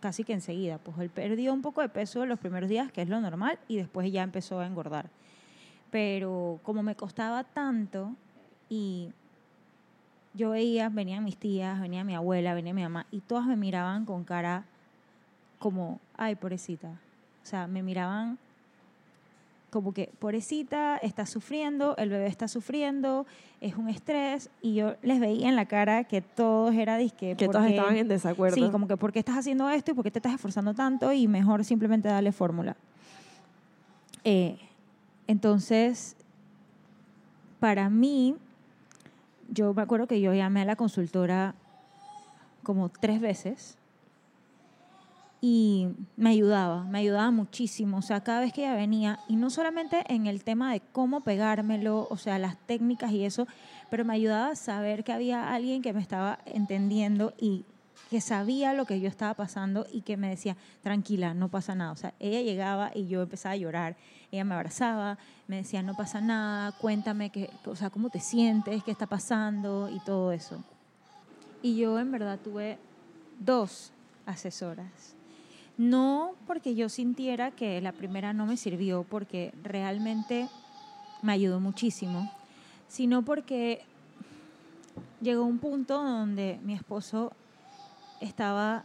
[0.00, 0.78] casi que enseguida.
[0.78, 3.76] Pues él perdió un poco de peso los primeros días, que es lo normal, y
[3.76, 5.08] después ya empezó a engordar.
[5.90, 8.12] Pero como me costaba tanto,
[8.68, 9.10] y
[10.34, 14.04] yo veía, venían mis tías, venía mi abuela, venía mi mamá, y todas me miraban
[14.04, 14.64] con cara
[15.58, 16.88] como, ay, pobrecita.
[17.42, 18.38] O sea, me miraban
[19.70, 23.26] como que, pobrecita, está sufriendo, el bebé está sufriendo,
[23.60, 27.34] es un estrés, y yo les veía en la cara que todos era disque.
[27.36, 28.56] Que ¿por todos estaban en desacuerdo.
[28.56, 31.12] Sí, como que, ¿por qué estás haciendo esto y por qué te estás esforzando tanto?
[31.12, 32.76] Y mejor simplemente darle fórmula.
[34.24, 34.58] Eh,
[35.26, 36.16] entonces,
[37.60, 38.36] para mí,
[39.50, 41.54] yo me acuerdo que yo llamé a la consultora
[42.62, 43.78] como tres veces
[45.40, 47.98] y me ayudaba, me ayudaba muchísimo.
[47.98, 51.20] O sea, cada vez que ella venía, y no solamente en el tema de cómo
[51.20, 53.46] pegármelo, o sea, las técnicas y eso,
[53.90, 57.64] pero me ayudaba a saber que había alguien que me estaba entendiendo y
[58.10, 61.92] que sabía lo que yo estaba pasando y que me decía, tranquila, no pasa nada.
[61.92, 63.96] O sea, ella llegaba y yo empezaba a llorar.
[64.30, 65.18] Ella me abrazaba,
[65.48, 69.88] me decía, no pasa nada, cuéntame, que, o sea, cómo te sientes, qué está pasando
[69.90, 70.62] y todo eso.
[71.62, 72.78] Y yo en verdad tuve
[73.40, 73.92] dos
[74.24, 75.15] asesoras.
[75.78, 80.48] No porque yo sintiera que la primera no me sirvió, porque realmente
[81.22, 82.32] me ayudó muchísimo,
[82.88, 83.82] sino porque
[85.20, 87.32] llegó un punto donde mi esposo
[88.20, 88.84] estaba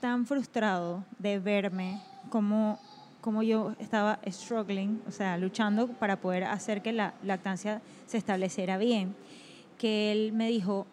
[0.00, 2.78] tan frustrado de verme como,
[3.42, 9.14] yo estaba struggling, o sea, luchando para poder hacer que la lactancia se estableciera bien,
[9.78, 10.86] que él me dijo,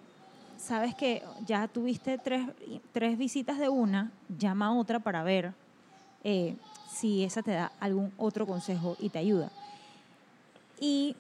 [0.61, 2.47] sabes que ya tuviste tres,
[2.91, 5.53] tres visitas de una, llama a otra para ver
[6.23, 6.55] eh,
[6.89, 9.51] si esa te da algún otro consejo y te ayuda.
[10.79, 11.15] Y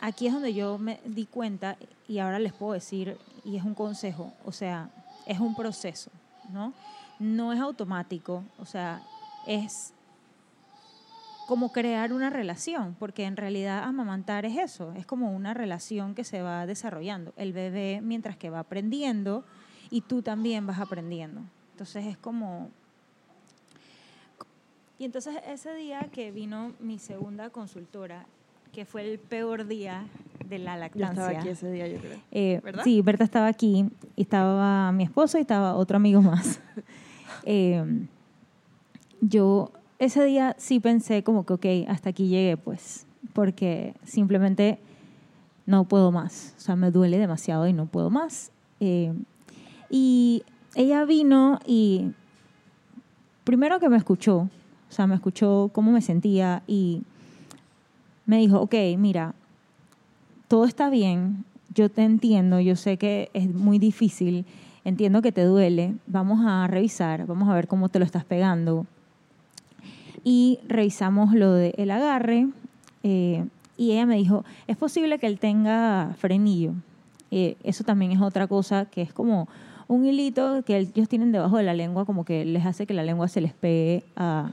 [0.00, 3.74] aquí es donde yo me di cuenta y ahora les puedo decir, y es un
[3.74, 4.90] consejo, o sea,
[5.26, 6.10] es un proceso,
[6.52, 6.74] ¿no?
[7.18, 9.02] No es automático, o sea,
[9.46, 9.93] es
[11.46, 16.24] como crear una relación, porque en realidad amamantar es eso, es como una relación que
[16.24, 17.32] se va desarrollando.
[17.36, 19.44] El bebé mientras que va aprendiendo
[19.90, 21.42] y tú también vas aprendiendo.
[21.72, 22.70] Entonces es como...
[24.98, 28.26] Y entonces ese día que vino mi segunda consultora,
[28.72, 30.06] que fue el peor día
[30.46, 31.14] de la lactancia.
[31.14, 32.20] Yo estaba aquí ese día, yo creo.
[32.30, 32.84] Eh, ¿Verdad?
[32.84, 36.60] Sí, Berta estaba aquí, y estaba mi esposo y estaba otro amigo más.
[37.46, 38.06] Eh,
[39.20, 39.70] yo
[40.04, 44.78] ese día sí pensé como que, ok, hasta aquí llegué, pues, porque simplemente
[45.66, 46.54] no puedo más.
[46.56, 48.50] O sea, me duele demasiado y no puedo más.
[48.80, 49.12] Eh,
[49.90, 50.42] y
[50.74, 52.12] ella vino y
[53.44, 57.02] primero que me escuchó, o sea, me escuchó cómo me sentía y
[58.26, 59.34] me dijo, ok, mira,
[60.48, 64.46] todo está bien, yo te entiendo, yo sé que es muy difícil,
[64.84, 68.86] entiendo que te duele, vamos a revisar, vamos a ver cómo te lo estás pegando.
[70.24, 72.48] Y revisamos lo del agarre
[73.02, 73.44] eh,
[73.76, 76.72] y ella me dijo, es posible que él tenga frenillo.
[77.30, 79.48] Eh, eso también es otra cosa que es como
[79.86, 83.02] un hilito que ellos tienen debajo de la lengua, como que les hace que la
[83.02, 84.48] lengua se les pegue a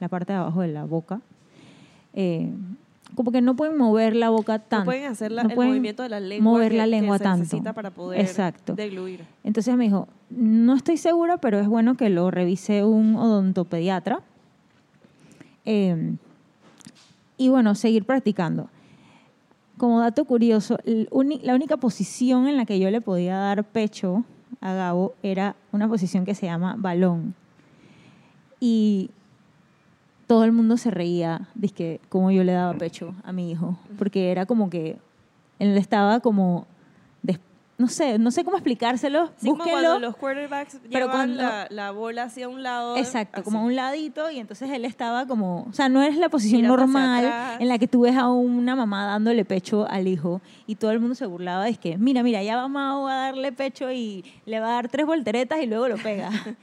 [0.00, 1.20] la parte de abajo de la boca.
[2.12, 2.50] Eh,
[3.14, 4.78] como que no pueden mover la boca tanto.
[4.80, 6.90] No pueden hacer la- no el pueden movimiento de la lengua mover que, la que
[6.90, 7.38] lengua se tanto.
[7.44, 8.74] necesita para poder Exacto.
[8.74, 9.20] degluir.
[9.44, 14.20] Entonces me dijo, no estoy segura, pero es bueno que lo revise un odontopediatra.
[15.64, 16.16] Eh,
[17.36, 18.68] y bueno, seguir practicando.
[19.76, 24.24] Como dato curioso, la única posición en la que yo le podía dar pecho
[24.60, 27.34] a Gabo era una posición que se llama balón.
[28.60, 29.10] Y
[30.26, 31.68] todo el mundo se reía de
[32.30, 34.96] yo le daba pecho a mi hijo, porque era como que
[35.58, 36.66] él estaba como,
[37.76, 41.90] no sé, no sé cómo explicárselo, Sí, como cuando los quarterbacks pero llevan la, la
[41.90, 42.96] bola hacia un lado.
[42.96, 43.44] Exacto, así.
[43.44, 46.62] como a un ladito y entonces él estaba como, o sea, no es la posición
[46.62, 50.76] Mirando normal en la que tú ves a una mamá dándole pecho al hijo y
[50.76, 54.24] todo el mundo se burlaba de que, mira, mira, ya vamos a darle pecho y
[54.46, 56.30] le va a dar tres volteretas y luego lo pega.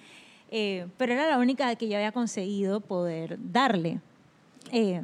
[0.54, 4.02] Eh, pero era la única que yo había conseguido poder darle.
[4.74, 5.02] Eh,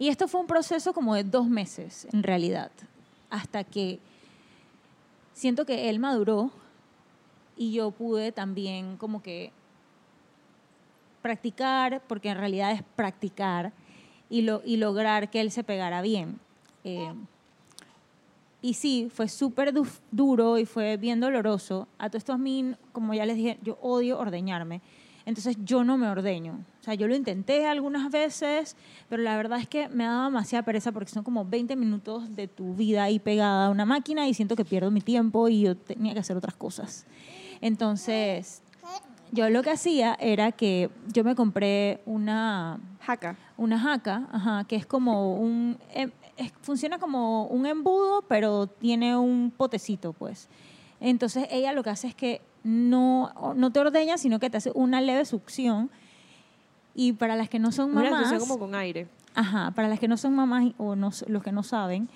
[0.00, 2.72] y esto fue un proceso como de dos meses, en realidad,
[3.30, 4.00] hasta que
[5.38, 6.50] siento que él maduró
[7.56, 9.52] y yo pude también como que
[11.22, 13.72] practicar, porque en realidad es practicar,
[14.30, 16.38] y, lo, y lograr que él se pegara bien.
[16.84, 17.12] Eh,
[18.60, 21.86] y sí, fue súper du- duro y fue bien doloroso.
[21.98, 24.80] A todo esto a mí, como ya les dije, yo odio ordeñarme.
[25.28, 26.64] Entonces yo no me ordeño.
[26.80, 28.76] O sea, yo lo intenté algunas veces,
[29.10, 32.48] pero la verdad es que me dado demasiada pereza porque son como 20 minutos de
[32.48, 35.76] tu vida ahí pegada a una máquina y siento que pierdo mi tiempo y yo
[35.76, 37.04] tenía que hacer otras cosas.
[37.60, 38.62] Entonces,
[39.30, 43.36] yo lo que hacía era que yo me compré una, Jaca.
[43.58, 45.76] una jaca, ajá, que es como un...
[45.94, 46.08] es-
[46.62, 50.48] funciona como un embudo, pero tiene un potecito, pues.
[51.00, 54.70] Entonces ella lo que hace es que no, no te ordeña, sino que te hace
[54.74, 55.90] una leve succión.
[56.94, 58.32] Y para las que no son Una mamás...
[58.32, 59.08] infusión como con aire.
[59.34, 62.08] Ajá, para las que no son mamás o no, los que no saben,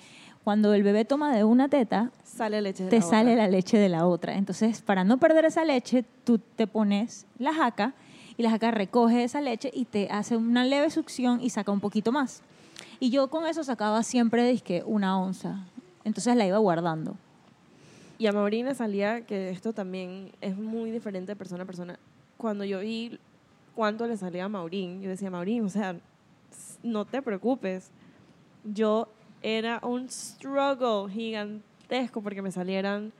[0.43, 3.77] cuando el bebé toma de una teta, Sale leche de te la sale la leche
[3.77, 4.35] de la otra.
[4.35, 7.93] Entonces, para no perder esa leche, tú te pones la jaca
[8.37, 11.79] y la jaca recoge esa leche y te hace una leve succión y saca un
[11.79, 12.41] poquito más.
[12.99, 15.65] Y yo con eso sacaba siempre dizque una onza
[16.03, 17.15] Entonces la iba guardando.
[18.23, 21.99] Y a Maurín le salía que esto también es muy diferente de persona a persona.
[22.37, 23.19] Cuando yo vi
[23.75, 25.97] cuánto le salía a Maurín, yo decía, Maurín, o sea,
[26.83, 27.91] no te preocupes.
[28.63, 29.09] Yo
[29.41, 33.11] era un struggle gigantesco porque me salieran,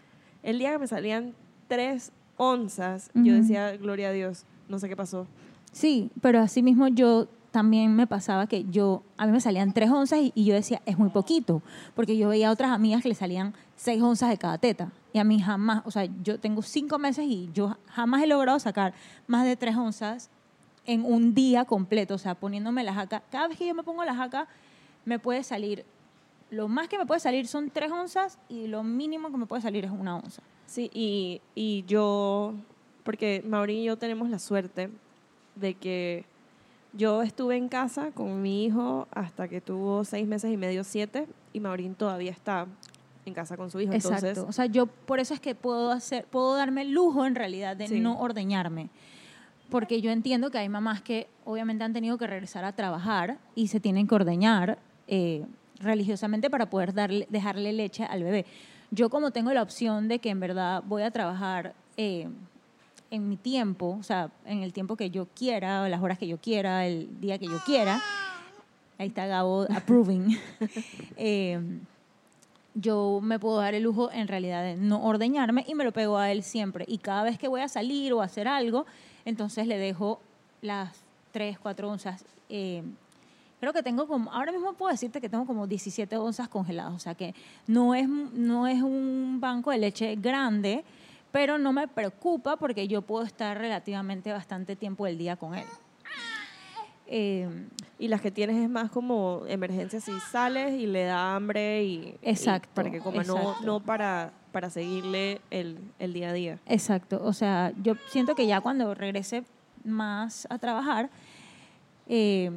[0.42, 1.34] el día que me salían
[1.68, 3.42] tres onzas, yo Ujú.
[3.42, 5.28] decía, gloria a Dios, no sé qué pasó.
[5.74, 9.92] Sí, pero así mismo yo también me pasaba que yo, a mí me salían tres
[9.92, 11.62] onzas y, yo decía, es muy poquito,
[11.96, 14.92] porque yo veía a otras amigas que le salían seis onzas de cada teta.
[15.14, 18.58] Y a mí jamás, o sea, yo tengo cinco meses y yo jamás he logrado
[18.58, 18.96] sacar
[19.28, 20.32] más de tres onzas
[20.88, 23.22] en un día completo, o sea, poniéndome la jaca.
[23.30, 24.48] Cada vez que yo me pongo la jaca,
[25.06, 25.86] me puede salir,
[26.50, 29.62] lo más que me puede salir son tres onzas y lo mínimo que me puede
[29.62, 30.42] salir es una onza.
[30.66, 32.56] Sí, y, y yo,
[33.04, 34.90] porque Maurín y yo tenemos la suerte
[35.56, 36.26] de que
[36.94, 41.28] yo estuve en casa con mi hijo hasta que tuvo seis meses y medio, siete,
[41.52, 42.68] y Maurín todavía está
[43.26, 43.94] en casa con su hijo.
[43.94, 44.28] Exacto.
[44.28, 47.36] Entonces, o sea, yo por eso es que puedo hacer, puedo darme el lujo en
[47.36, 48.00] realidad de Sí.
[48.00, 48.90] no ordeñarme.
[49.70, 53.68] Porque yo entiendo que hay mamás que obviamente han tenido que regresar a trabajar y
[53.70, 54.78] se tienen que ordeñar
[55.08, 55.46] eh,
[55.80, 58.46] religiosamente para poder darle, dejarle leche al bebé.
[58.92, 62.28] Yo como tengo la opción de que en verdad voy a trabajar eh,
[63.14, 66.40] en mi tiempo, o sea, en el tiempo que yo quiera, las horas que yo
[66.40, 68.02] quiera, el día que yo quiera,
[68.98, 70.36] ahí está Gabo approving.
[71.18, 71.60] Eh,
[72.74, 76.18] yo me puedo dar el lujo en realidad de no ordeñarme y me lo pego
[76.18, 76.86] a él siempre.
[76.88, 78.88] Y cada vez que voy a salir o a hacer algo,
[79.26, 80.20] entonces le dejo
[80.64, 82.26] las 3, 4 onzas.
[82.50, 82.82] Eh,
[83.60, 87.00] creo que tengo como, ahora mismo puedo decirte que tengo como 17 onzas congeladas, o
[87.00, 87.36] sea que
[87.68, 90.84] no es, no es un banco de leche grande,
[91.34, 95.66] pero no me preocupa porque yo puedo estar relativamente bastante tiempo del día con él.
[97.08, 97.50] Eh,
[98.00, 101.96] y las que tienes es más como emergencia si sales y le da hambre y,
[101.96, 103.66] y Exacto, para que coma, no, exacto.
[103.66, 106.60] no para, para seguirle el, el día a día.
[106.68, 109.44] Exacto, o sea, yo siento que ya cuando regrese
[109.84, 111.10] más a trabajar,
[112.08, 112.52] eh,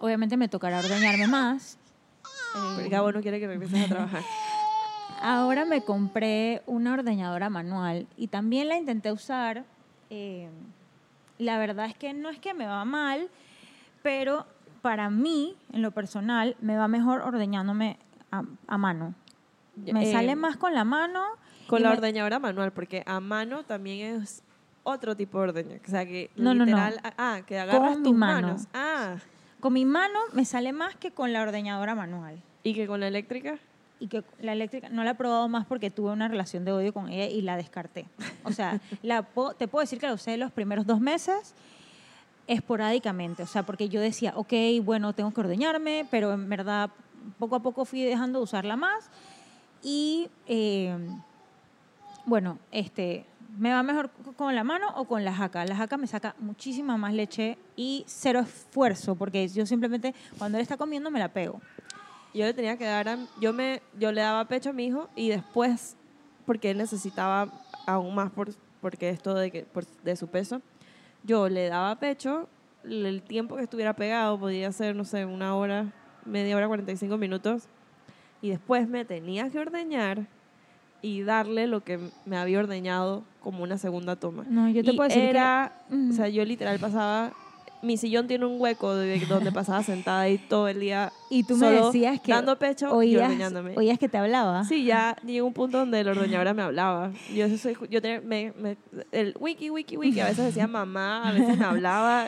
[0.00, 1.78] obviamente me tocará ordeñarme más.
[2.52, 4.22] Porque Eh, Gabo no quiere que regreses a trabajar.
[5.24, 9.64] ahora me compré una ordeñadora manual y también la intenté usar.
[10.10, 10.48] eh,
[11.38, 13.28] la verdad es que no es que me va mal,
[14.02, 14.46] pero
[14.82, 17.98] para mí, en lo personal, me va mejor ordeñándome
[18.30, 19.14] a, a mano.
[19.76, 21.24] Me Eh, sale más con la mano.
[21.66, 24.42] Con la me- ordeñadora manual, porque a mano también es
[24.84, 25.80] otro tipo de ordeña.
[25.84, 26.66] O sea, que No, no, no.
[26.66, 28.46] literal, ah, que agarras Con tus mi mano.
[28.48, 28.66] manos.
[28.74, 29.16] Ah,
[29.60, 32.40] Con mi mano me sale más que con la ordeñadora manual.
[32.62, 33.58] y que con la eléctrica.
[34.00, 36.92] Y que la eléctrica no la he probado más porque tuve una relación de odio
[36.92, 38.06] con ella y la descarté.
[38.44, 39.26] O sea, la
[39.58, 41.54] te puedo decir que la usé los primeros dos meses
[42.46, 44.52] esporádicamente, o sea, porque yo decía, ok,
[44.82, 46.90] bueno, tengo que ordeñarme, pero en verdad
[47.38, 49.08] poco a poco fui dejando de usarla más
[49.82, 50.94] y eh,
[52.26, 53.24] bueno, este,
[53.58, 55.64] me va mejor con la mano o con la jaca.
[55.64, 60.62] La jaca me saca muchísima más leche y cero esfuerzo, porque yo simplemente cuando él
[60.62, 61.60] está comiendo me la pego.
[62.34, 65.08] Yo le tenía que dar, a- yo me, yo le daba pecho a mi hijo
[65.14, 65.96] y después,
[66.44, 67.48] porque él necesitaba
[67.86, 70.60] aún más por, porque esto de, que, por- de su peso,
[71.22, 72.48] yo le daba pecho,
[72.82, 75.92] el tiempo que estuviera pegado podía ser, no sé, una hora,
[76.26, 77.68] media hora, 45 minutos,
[78.42, 80.26] y después me tenía que ordeñar
[81.02, 84.44] y darle lo que me había ordeñado como una segunda toma.
[84.48, 86.10] No, yo te Y puedo decir que- era, Mm.
[86.10, 87.32] o sea, yo literal pasaba,
[87.84, 91.54] mi sillón tiene un hueco de donde pasaba sentada ahí todo el día Y tú
[91.56, 93.74] me solo decías que dando pecho y oías, ordeñándome.
[93.76, 94.64] oías que te hablaba.
[94.64, 97.12] Sí, ya llegó un punto donde la ordeñadora me hablaba.
[97.34, 98.76] Yo soy, yo tenía, me, me-
[99.12, 102.26] el wiki, wiki, wiki, a veces decía mamá, a veces me hablaba.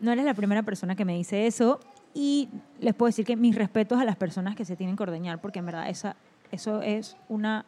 [0.00, 1.80] No eres la primera persona que me dice eso
[2.14, 2.48] y
[2.80, 5.60] les puedo decir que mis respetos a las personas que se tienen que ordeñar porque
[5.60, 6.16] en verdad esa,
[6.50, 7.64] eso es una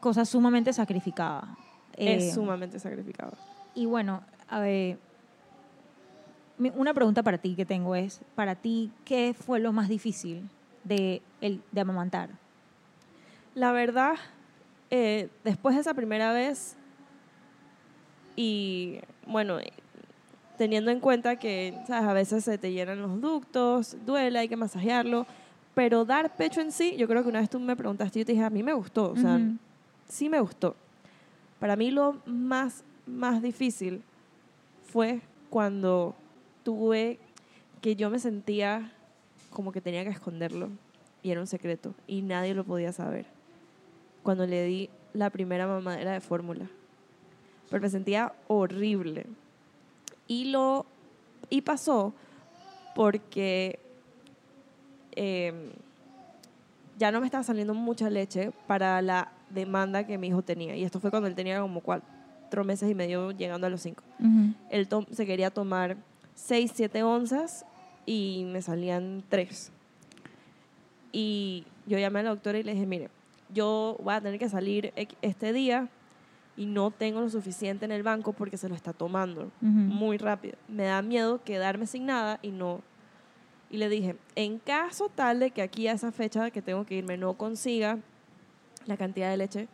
[0.00, 1.56] cosa sumamente sacrificada.
[1.96, 3.32] Eh, es sumamente sacrificado.
[3.74, 4.98] Y bueno, a ver,
[6.58, 10.48] una pregunta para ti que tengo es, para ti, ¿qué fue lo más difícil
[10.84, 12.30] de, el, de amamantar?
[13.54, 14.14] La verdad,
[14.90, 16.76] eh, después de esa primera vez,
[18.36, 19.58] y bueno,
[20.56, 22.08] teniendo en cuenta que ¿sabes?
[22.08, 25.26] a veces se te llenan los ductos, duele, hay que masajearlo,
[25.74, 28.26] pero dar pecho en sí, yo creo que una vez tú me preguntaste y yo
[28.26, 29.38] te dije, a mí me gustó, o sea,
[30.08, 30.74] sí me gustó.
[31.58, 34.02] Para mí lo más, más difícil
[34.86, 36.14] fue cuando
[36.66, 37.20] tuve
[37.80, 38.90] que yo me sentía
[39.50, 40.68] como que tenía que esconderlo
[41.22, 43.24] y era un secreto y nadie lo podía saber.
[44.24, 46.66] Cuando le di la primera mamadera de fórmula.
[47.70, 49.26] Pero me sentía horrible.
[50.26, 50.86] Y lo
[51.50, 52.12] y pasó
[52.96, 53.78] porque
[55.14, 55.70] eh,
[56.98, 60.74] ya no me estaba saliendo mucha leche para la demanda que mi hijo tenía.
[60.74, 64.02] Y esto fue cuando él tenía como cuatro meses y medio llegando a los cinco.
[64.18, 64.52] Ujú.
[64.70, 65.96] Él to- se quería tomar
[66.36, 67.66] 6, 7 onzas
[68.04, 69.72] y me salían 3.
[71.12, 73.10] Y yo llamé a la doctora y le dije, mire,
[73.52, 75.88] yo voy a tener que salir este día
[76.56, 80.56] y no tengo lo suficiente en el banco porque se lo está tomando muy rápido.
[80.68, 82.80] Me da miedo quedarme sin nada y no.
[83.70, 86.94] Y le dije, en caso tal de que aquí a esa fecha que tengo que
[86.94, 87.98] irme no consiga
[88.86, 89.68] la cantidad de leche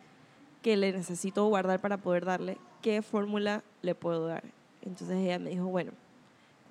[0.61, 4.43] que le necesito guardar para poder darle, ¿qué fórmula le puedo dar?
[4.81, 5.91] Entonces ella me dijo, bueno,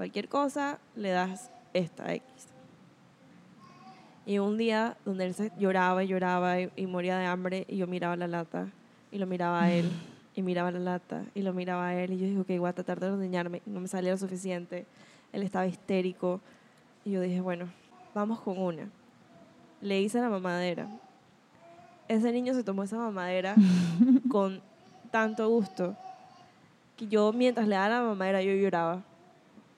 [0.03, 2.27] cualquier cosa le das esta X.
[4.27, 7.77] Y un día donde él se lloraba y lloraba y, y moría de hambre y
[7.77, 8.67] yo miraba la lata
[9.13, 9.89] y lo miraba a él
[10.35, 12.73] y miraba la lata y lo miraba a él y yo dije, ok, voy a
[12.73, 13.63] tratar de ordeñarme.
[13.65, 14.87] No me salía lo suficiente.
[15.33, 16.41] Él estaba histérico
[17.05, 17.67] y yo dije, bueno,
[18.13, 18.89] vamos con una.
[19.81, 20.89] Le hice la mamadera.
[22.09, 23.55] Ese niño se tomó esa mamadera
[24.29, 24.61] con
[25.13, 25.97] tanto gusto
[26.97, 29.05] que yo mientras le daba la mamadera yo lloraba.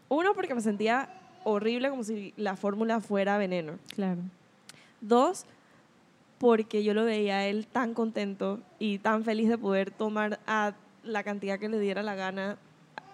[0.09, 1.09] Uno, porque me sentía
[1.45, 3.79] horrible como si la fórmula fuera veneno.
[3.95, 4.21] Claro.
[5.01, 5.45] Dos,
[6.38, 10.75] porque yo lo veía a él tan contento y tan feliz de poder tomar a
[11.03, 12.57] la cantidad que le diera la gana,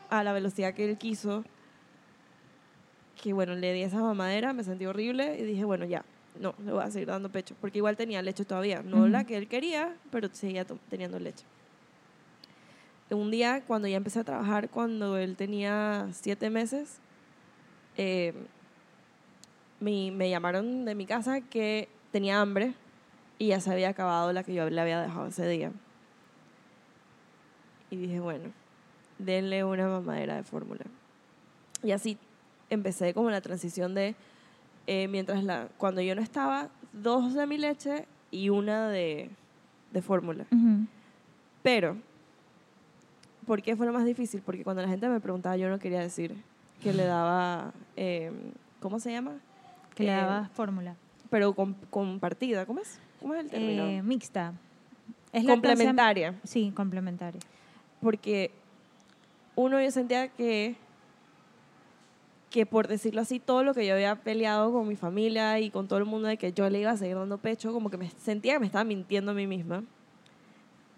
[0.08, 1.44] a la velocidad que él quiso,
[3.20, 6.04] que bueno, le di esa mamadera, me sentí horrible y dije, bueno, ya,
[6.38, 9.36] no, le voy a seguir dando pecho, porque igual tenía leche todavía, no la que
[9.36, 11.44] él quería, pero seguía teniendo leche.
[13.10, 16.98] Un día, cuando ya empecé a trabajar, cuando él tenía siete meses,
[17.96, 18.32] eh,
[19.80, 22.74] mi- me llamaron de mi casa que tenía hambre
[23.38, 25.72] y ya se había acabado la que yo le había dejado ese día.
[27.90, 28.44] Y dije, bueno,
[29.18, 30.84] denle una mamadera de fórmula.
[31.82, 32.16] Y así
[32.68, 34.14] empecé como la transición de,
[34.86, 39.30] eh, mientras la, cuando yo no estaba, dos de mi leche y una de,
[39.92, 40.44] de fórmula.
[40.52, 40.86] Ujú.
[41.62, 41.96] Pero,
[43.50, 44.42] ¿por qué fue lo más difícil?
[44.46, 46.36] Porque cuando la gente me preguntaba, yo no quería decir
[46.80, 48.30] que le daba, eh,
[48.78, 49.32] ¿cómo se llama?
[49.96, 50.94] Que le Eh, dabas fórmula.
[51.30, 53.00] Pero com- compartida, ¿cómo es?
[53.20, 53.86] ¿Cómo es el término?
[53.86, 54.52] Eh, mixta.
[55.32, 56.36] Es Complementaria.
[56.44, 57.40] Sí, complementaria.
[58.00, 58.52] Porque
[59.56, 60.76] uno yo sentía que,
[62.50, 65.88] que por decirlo así, todo lo que yo había peleado con mi familia y con
[65.88, 68.10] todo el mundo de que yo le iba a seguir dando pecho, como que me
[68.10, 69.82] sentía que me estaba mintiendo a mí misma.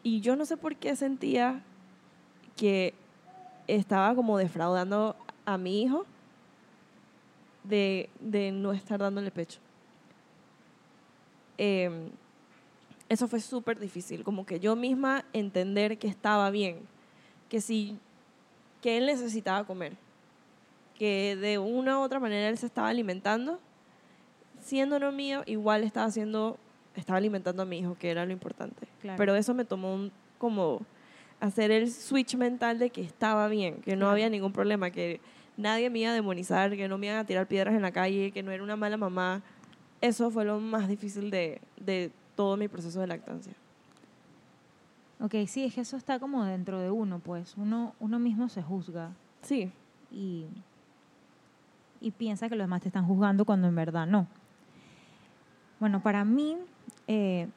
[0.02, 1.62] Y yo no sé por qué sentía
[2.56, 2.94] que
[3.66, 6.06] estaba como defraudando a mi hijo
[7.64, 9.58] de, de no estar dándole pecho.
[11.58, 12.10] Em,
[13.08, 16.80] eso fue súper difícil, como que yo misma entender que estaba bien,
[17.48, 17.98] que si
[18.80, 19.92] que él necesitaba comer,
[20.98, 23.60] que de una u otra manera él se estaba alimentando,
[24.60, 26.56] siendo no mío, igual estaba haciendo,
[26.96, 28.88] estaba alimentando a mi hijo, que era lo importante.
[29.00, 29.18] Claro.
[29.18, 30.80] Pero eso me tomó un- como
[31.42, 35.20] hacer el switch mental de que estaba bien, que no había ningún problema, que
[35.56, 38.30] nadie me iba a demonizar, que no me iban a tirar piedras en la calle,
[38.30, 39.42] que no era una mala mamá.
[40.00, 43.52] Eso fue lo más difícil de, de todo mi proceso de lactancia.
[45.20, 47.56] Ok, sí, es que eso está como dentro de uno, pues.
[47.56, 49.10] Uno, uno mismo se juzga
[49.42, 49.72] Sí,
[50.12, 50.46] y,
[52.00, 54.28] y piensa que los demás te están juzgando cuando en verdad no.
[55.80, 56.56] Bueno, para mí,
[57.08, 57.48] eh,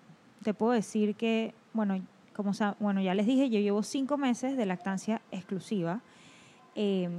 [0.43, 2.02] te puedo decir que, bueno,
[2.36, 6.02] como bueno, ya les dije, yo llevo cinco meses de lactancia exclusiva.
[6.76, 7.10] Eh,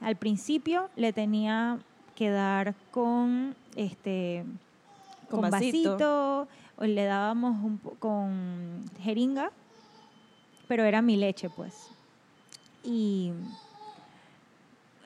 [0.00, 1.78] al principio le tenía
[2.14, 4.44] que dar con este
[5.28, 5.90] Con con, vasito.
[5.90, 9.50] vasito, o le dábamos un con jeringa,
[10.68, 11.90] pero era mi leche, pues.
[12.82, 13.32] Y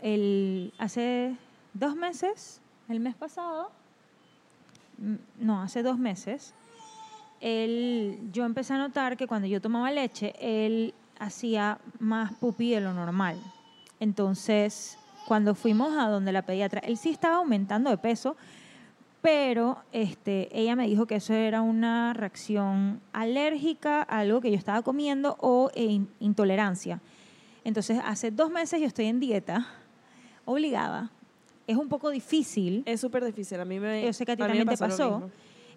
[0.01, 1.37] el, hace
[1.75, 3.73] dos meses, el mes pasado,
[5.39, 6.55] no, hace dos meses,
[7.43, 12.81] él, yo empecé a notar que cuando yo tomaba leche, él hacía más pupi de
[12.81, 13.37] lo normal.
[14.01, 18.37] Entonces, cuando fuimos a donde la pediatra, él sí estaba aumentando de peso,
[19.21, 24.57] pero este, ella me dijo que eso era una reacción alérgica a algo que yo
[24.57, 27.01] estaba comiendo o in- intolerancia.
[27.65, 29.67] Entonces, hace dos meses yo estoy en dieta,
[30.45, 31.11] obligada.
[31.69, 32.83] Es un poco difícil.
[32.87, 33.61] es súper difícil.
[33.61, 35.31] A mí me Yo sé que a ti me también te pasó.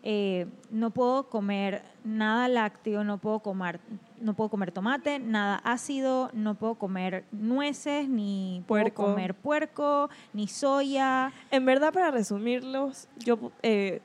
[0.08, 3.80] Eh, no puedo comer nada lácteo, no puedo comer,
[4.22, 9.02] no puedo comer tomate, nada ácido, no puedo comer nueces, ni Puerco.
[9.02, 11.34] puedo comer puerco, ni soya.
[11.50, 14.00] En verdad, para resumirlos, yo eh,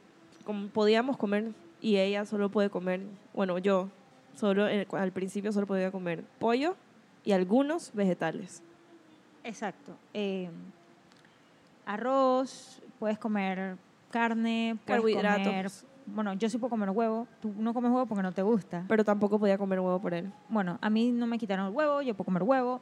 [0.44, 3.03] como podíamos comer y ella solo puede comer,
[3.34, 3.90] bueno, yo
[4.36, 6.76] solo eh, al principio solo podía comer pollo
[7.24, 8.62] y algunos vegetales.
[9.44, 9.92] Exacto.
[10.14, 10.48] Eh,
[11.84, 13.76] arroz, puedes comer
[14.11, 15.23] carne, puedes comer...
[15.23, 15.85] Carbohidratos.
[16.07, 17.29] Bueno, yo sí puedo comer huevo.
[17.41, 18.85] Tú no comes huevo porque no te gusta.
[18.89, 20.33] Pero tampoco podía comer huevo por él.
[20.49, 22.81] bueno, a mí no me quitaron el huevo, yo puedo comer huevo,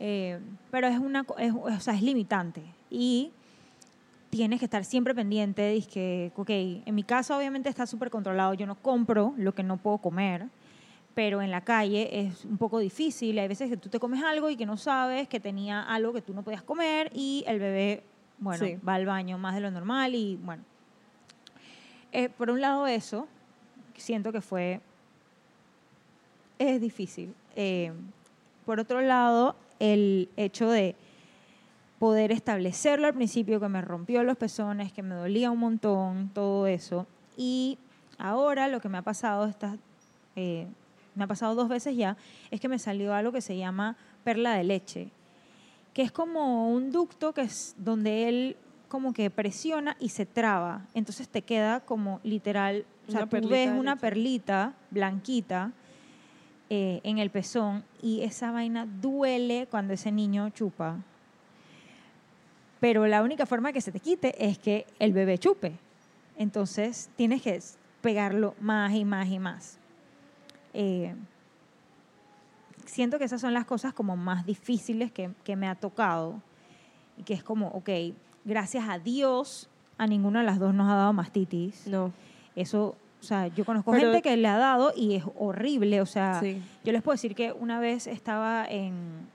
[0.00, 3.30] eh, pero es una, es, o sea, es limitante y
[4.32, 8.54] tienes que estar siempre pendiente, de que, ok, en mi casa obviamente está súper controlado,
[8.54, 10.46] yo no compro lo que no puedo comer,
[11.14, 14.48] pero en la calle es un poco difícil, hay veces que tú te comes algo
[14.48, 18.04] y que no sabes que tenía algo que tú no podías comer y el bebé,
[18.42, 18.76] bueno, Sí.
[18.86, 20.62] va al baño más de lo normal y bueno.
[22.12, 23.26] Eh, por un lado eso,
[23.96, 24.80] siento que fue
[26.58, 27.34] es difícil.
[27.56, 27.92] Eh,
[28.66, 30.94] por otro lado, el hecho de
[31.98, 36.66] poder establecerlo al principio, que me rompió los pezones, que me dolía un montón, todo
[36.66, 37.06] eso.
[37.36, 37.78] Y
[38.18, 39.78] ahora lo que me ha pasado, estas,
[40.36, 40.66] eh,
[41.14, 42.16] me ha pasado dos veces ya,
[42.50, 45.10] es que me salió algo que se llama perla de leche,
[45.94, 48.56] que es como un ducto que es donde él
[48.88, 50.86] como que presiona y se traba.
[50.94, 55.72] Entonces te queda como literal, o sea, tú ves una perlita blanquita
[56.68, 60.98] eh, en el pezón y esa vaina duele cuando ese niño chupa.
[62.80, 65.72] Pero la única forma que se te quite es que el bebé chupe.
[66.36, 67.60] Entonces tienes que
[68.00, 69.78] pegarlo más y más y más.
[70.74, 71.14] Eh,
[72.92, 76.42] siento que esas son las cosas como más difíciles que, que me ha tocado.
[77.16, 77.88] Y que es como, ok,
[78.44, 81.86] gracias a Dios, a ninguna de las dos nos ha dado mastitis.
[81.86, 82.12] No.
[82.54, 86.02] Eso, o sea, yo conozco Pero- gente que le ha dado y es horrible.
[86.02, 86.62] O sea, Sí.
[86.84, 89.26] yo les puedo decir que una vez estaba en,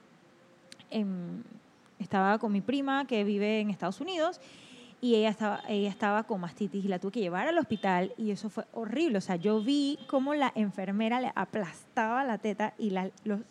[0.91, 1.43] en-
[1.99, 4.39] estaba con mi prima que vive en Estados Unidos
[5.01, 8.31] y ella estaba, ella estaba con mastitis y la tuve que llevar al hospital y
[8.31, 9.19] eso fue horrible.
[9.19, 13.41] O sea, yo vi cómo la enfermera le aplastaba la teta y la- los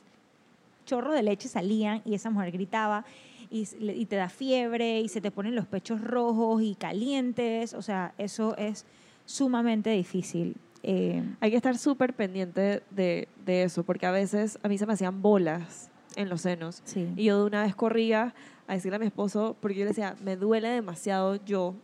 [0.84, 3.05] chorros de leche salían y esa mujer gritaba
[3.51, 3.64] y,
[4.07, 7.74] te da fiebre y se te ponen los pechos rojos y calientes.
[7.74, 8.84] O sea, eso es
[9.24, 10.57] sumamente difícil.
[10.82, 14.86] Eh, Hay que estar súper pendiente de, de eso, porque a veces a mí se
[14.86, 16.82] me hacían bolas en los senos.
[16.84, 17.08] sí.
[17.16, 18.34] Y yo de una vez corría
[18.66, 21.74] a decirle a mi esposo, porque yo le decía, me duele demasiado yo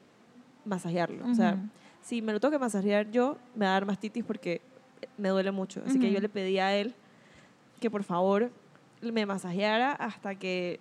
[0.65, 1.25] masajearlo.
[1.31, 1.57] O sea,
[2.03, 4.61] si me lo tengo que masajear yo, me va a dar mastitis porque
[5.19, 5.81] me duele mucho.
[5.87, 6.95] Así que yo le pedí a él
[7.81, 8.51] que por favor
[9.01, 10.81] me masajeara hasta que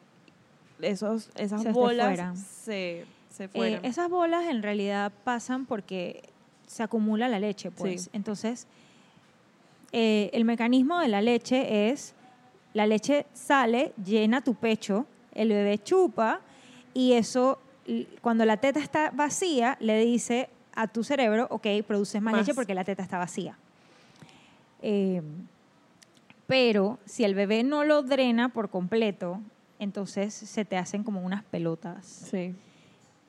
[0.82, 3.86] esos, esas Se bolas se, se Eh, fueran.
[3.86, 6.24] esas bolas en realidad pasan porque
[6.68, 8.04] se acumula la leche, pues.
[8.04, 8.10] Sí.
[8.14, 8.66] Entonces,
[9.92, 12.16] eh, el mecanismo de la leche es,
[12.74, 16.42] la leche sale, llena tu pecho, el bebé chupa
[16.94, 17.60] y eso,
[18.22, 22.42] cuando la teta está vacía, le dice a tu cerebro, ok, produces más, Más.
[22.42, 23.58] leche porque la teta está vacía.
[24.82, 25.22] Eh,
[26.48, 29.40] pero si el bebé no lo drena por completo,
[29.80, 32.06] entonces se te hacen como unas pelotas.
[32.06, 32.56] sí.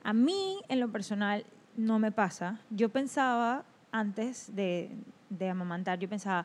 [0.05, 1.45] A mí, en lo personal,
[1.76, 2.59] no me pasa.
[2.70, 4.90] Yo pensaba, antes de,
[5.30, 6.45] de amamantar, yo pensaba,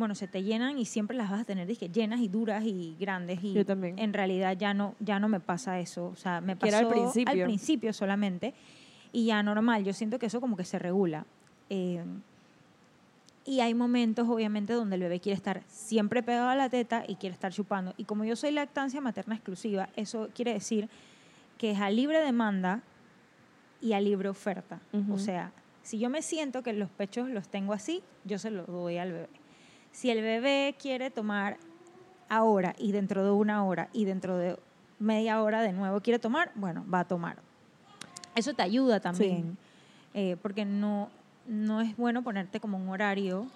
[0.00, 2.96] bueno, se te llenan y siempre las vas a tener dizque, llenas y duras y
[2.98, 3.42] grandes.
[3.44, 3.98] Y Yo también.
[3.98, 6.06] En realidad ya no, ya no me pasa eso.
[6.06, 7.44] O sea, me pasó era al principio.
[7.44, 8.54] principio solamente
[9.12, 9.84] y ya normal.
[9.84, 11.26] Yo siento que eso como que se regula.
[11.68, 12.02] Eh,
[13.44, 17.16] y hay momentos, obviamente, donde el bebé quiere estar siempre pegado a la teta y
[17.16, 17.94] quiere estar chupando.
[17.96, 20.88] Y como yo soy lactancia materna exclusiva, eso quiere decir
[21.58, 22.82] que es a libre demanda
[23.80, 24.80] y a libre oferta.
[25.10, 28.66] O sea, si yo me siento que los pechos los tengo así, yo se los
[28.66, 29.28] doy al bebé.
[29.92, 31.56] Si el bebé quiere tomar
[32.28, 34.56] ahora y dentro de una hora y dentro de
[34.98, 37.36] media hora de nuevo quiere tomar, bueno, va a tomar.
[38.34, 39.56] Eso te ayuda también,
[40.14, 41.08] eh, porque no,
[41.46, 43.46] no es bueno ponerte como un horario.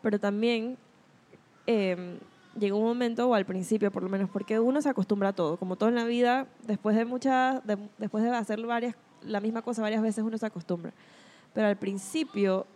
[0.00, 0.76] Pero también
[1.66, 2.18] eh,
[2.58, 5.56] llegó un momento, o al principio por lo menos, porque uno se acostumbra a todo.
[5.58, 9.62] Como todo en la vida, después de muchas, de- después de hacer varias, la misma
[9.62, 10.92] cosa varias veces, uno se acostumbra.
[11.54, 12.66] Pero al principio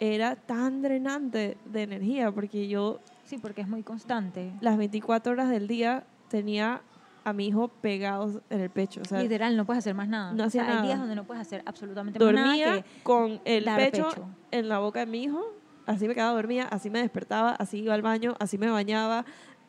[0.00, 4.52] era tan drenante de energía, porque yo Sí, porque es muy constante.
[4.60, 6.82] las 24 horas del día tenía
[7.24, 9.00] a mi hijo pegados en el pecho.
[9.00, 10.32] O sea, Literal, no puedes hacer más nada.
[10.32, 13.40] no O sea, hacía Hay días donde no puedes hacer absolutamente más nada dormía con
[13.46, 14.28] el pecho, pecho.
[14.50, 15.40] en la boca de mi hijo,
[15.86, 19.24] así me quedaba dormida, así me despertaba, así iba al baño, así me bañaba,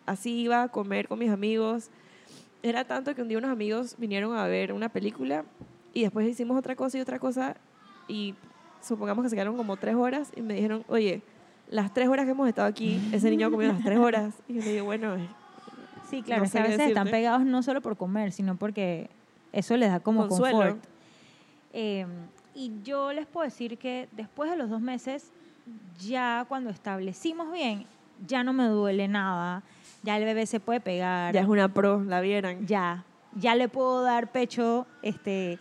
[0.05, 1.89] así iba a comer con mis amigos.
[2.61, 5.45] Era tanto que un día unos amigos vinieron a ver una película
[5.93, 7.55] y después hicimos otra cosa y otra cosa
[8.09, 8.35] y
[8.85, 11.21] supongamos que se quedaron como tres horas y me dijeron, oye,
[11.69, 14.33] las tres horas que hemos estado aquí, ese niño ha comido las tres horas.
[14.47, 15.15] Y yo le digo, bueno,
[16.09, 18.55] Sí, claro, No es sé que a veces están pegados no solo por comer, sino
[18.55, 19.09] porque
[19.51, 20.57] eso les da como Consuelo.
[20.59, 20.83] confort.
[21.73, 22.05] Eh,
[22.53, 25.31] y yo les puedo decir que después de los dos meses,
[25.99, 27.85] ya cuando establecimos bien,
[28.27, 29.63] ya no me duele nada,
[30.03, 32.65] ya el bebé se puede pegar, ya es una pro, la vieran.
[32.67, 35.57] ya, ya le puedo dar pecho, este,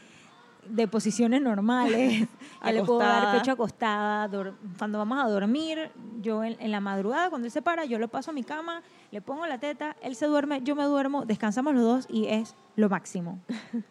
[0.68, 2.28] de posiciones normales.
[2.64, 4.28] ya le puedo dar pecho acostada.
[4.78, 5.90] Cuando vamos a dormir,
[6.20, 8.82] yo en, en la madrugada, cuando él se para, yo lo paso a mi cama,
[9.10, 12.54] le pongo la teta, él se duerme, yo me duermo, descansamos los dos y es
[12.76, 13.38] lo máximo.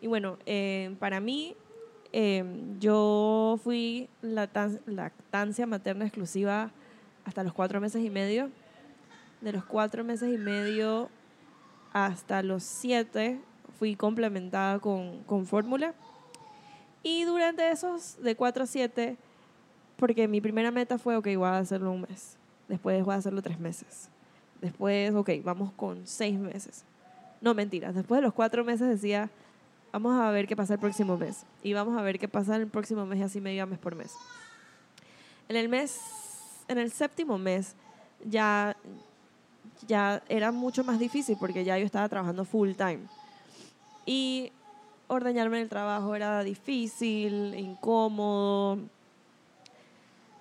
[0.00, 1.56] Y bueno, eh, para mí,
[2.12, 2.44] eh,
[2.78, 6.70] yo fui lactan- lactancia materna exclusiva
[7.24, 8.50] hasta los cuatro meses y medio.
[9.40, 11.08] De los cuatro meses y medio
[11.94, 13.40] hasta los siete
[13.78, 15.94] fui complementada con, con fórmula.
[17.02, 19.16] Y durante esos de cuatro a siete,
[19.96, 22.36] porque mi primera meta fue, ok, voy a hacerlo un mes.
[22.68, 24.08] Después voy a hacerlo tres meses.
[24.60, 26.84] Después, ok, vamos con seis meses.
[27.40, 27.94] No, mentiras.
[27.94, 29.28] Después de los cuatro meses decía,
[29.92, 31.44] vamos a ver qué pasa el próximo mes.
[31.62, 33.94] Y vamos a ver qué pasa el próximo mes y así me iba mes por
[33.94, 34.12] mes.
[35.48, 36.00] En el mes,
[36.68, 37.76] en el séptimo mes,
[38.24, 38.76] ya,
[39.86, 43.00] ya era mucho más difícil porque ya yo estaba trabajando full time.
[44.06, 44.52] Y
[45.08, 48.78] ordeñarme en el trabajo era difícil, incómodo.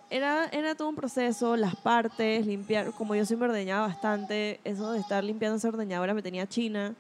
[0.10, 5.00] Era, era todo un proceso, las partes, limpiar, como yo me ordeñaba bastante, eso de
[5.00, 6.94] estar limpiando esa ordeñadora me tenía china.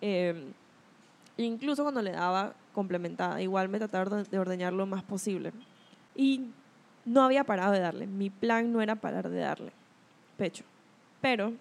[0.00, 0.50] Eh,
[1.36, 5.52] incluso cuando le daba complementada, igual me trataba de ordeñar lo más posible.
[6.14, 6.46] Y
[7.04, 8.06] no había parado de darle.
[8.06, 9.72] Mi plan no era parar de darle
[10.36, 10.64] pecho.
[11.20, 11.52] Pero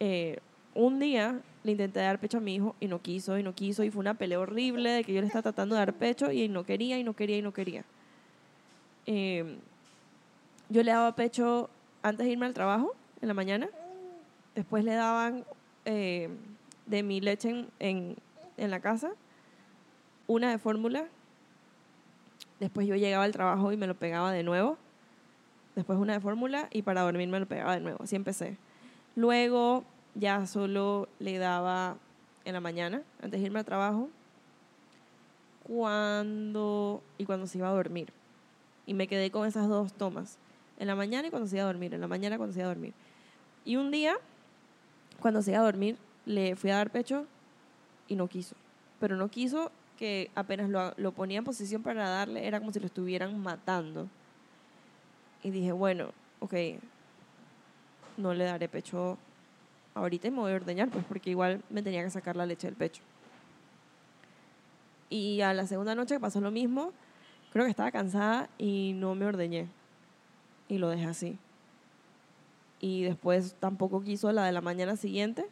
[0.00, 0.38] eh,
[0.74, 3.84] un día le intenté dar pecho a mi hijo y no quiso, y no quiso,
[3.84, 6.48] y fue una pelea horrible de que yo le estaba tratando de dar pecho y
[6.48, 7.84] no quería, y no quería, y no quería.
[9.06, 9.56] Eh,
[10.68, 11.70] yo le daba pecho
[12.02, 13.68] antes de irme al trabajo, en la mañana.
[14.54, 15.44] Después le daban
[15.84, 16.28] eh,
[16.86, 18.16] de mi leche en, en,
[18.56, 19.12] en la casa,
[20.26, 21.06] una de fórmula.
[22.60, 24.78] Después yo llegaba al trabajo y me lo pegaba de nuevo.
[25.74, 28.04] Después una de fórmula y para dormir me lo pegaba de nuevo.
[28.04, 28.56] Así empecé.
[29.16, 29.84] Luego
[30.14, 31.96] ya solo le daba
[32.44, 34.08] en la mañana, antes de irme al trabajo,
[35.66, 38.12] cuando y cuando se iba a dormir.
[38.86, 40.38] Y me quedé con esas dos tomas,
[40.78, 42.66] en la mañana y cuando se iba a dormir, en la mañana cuando se iba
[42.70, 42.92] a dormir.
[43.64, 44.16] Y un día,
[45.20, 45.96] cuando se iba a dormir,
[46.26, 47.26] le fui a dar pecho
[48.08, 48.56] y no quiso.
[49.00, 52.80] Pero no quiso que apenas lo, lo ponía en posición para darle, era como si
[52.80, 54.08] lo estuvieran matando.
[55.42, 56.10] Y dije, bueno,
[56.40, 56.54] ok,
[58.16, 59.18] no le daré pecho
[59.94, 62.66] ahorita y me voy a ordeñar, pues porque igual me tenía que sacar la leche
[62.66, 63.02] del pecho.
[65.10, 66.92] Y a la segunda noche pasó lo mismo,
[67.52, 69.68] creo que estaba cansada y no me ordeñé.
[70.68, 71.38] Y lo dejé así.
[72.80, 75.46] Y después tampoco quiso la de la mañana siguiente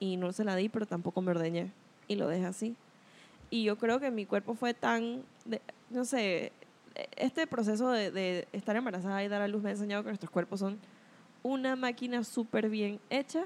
[0.00, 1.70] y no se la di, pero tampoco me ordeñé.
[2.08, 2.76] Y lo dejé así.
[3.50, 6.52] Y yo creo que mi cuerpo fue tan, de- no sé,
[7.16, 10.30] este proceso de, de estar embarazada y dar a luz me ha enseñado que nuestros
[10.30, 10.78] cuerpos son
[11.42, 13.44] una máquina súper bien hecha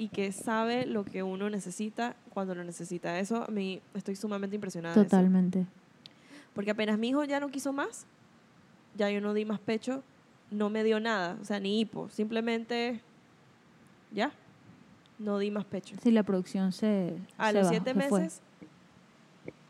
[0.00, 3.18] y que sabe lo que uno necesita cuando lo necesita.
[3.18, 4.94] Eso a mí estoy sumamente impresionada.
[4.94, 5.66] Totalmente.
[6.54, 8.06] Porque apenas mi hijo ya no quiso más,
[8.96, 10.02] ya yo no di más pecho,
[10.50, 13.02] no me dio nada, o sea, ni hipo, simplemente
[14.10, 14.32] ya,
[15.18, 15.96] no di más pecho.
[16.02, 17.18] Sí, la producción se.
[17.36, 18.20] A se los bajó, siete se fue.
[18.20, 18.40] meses,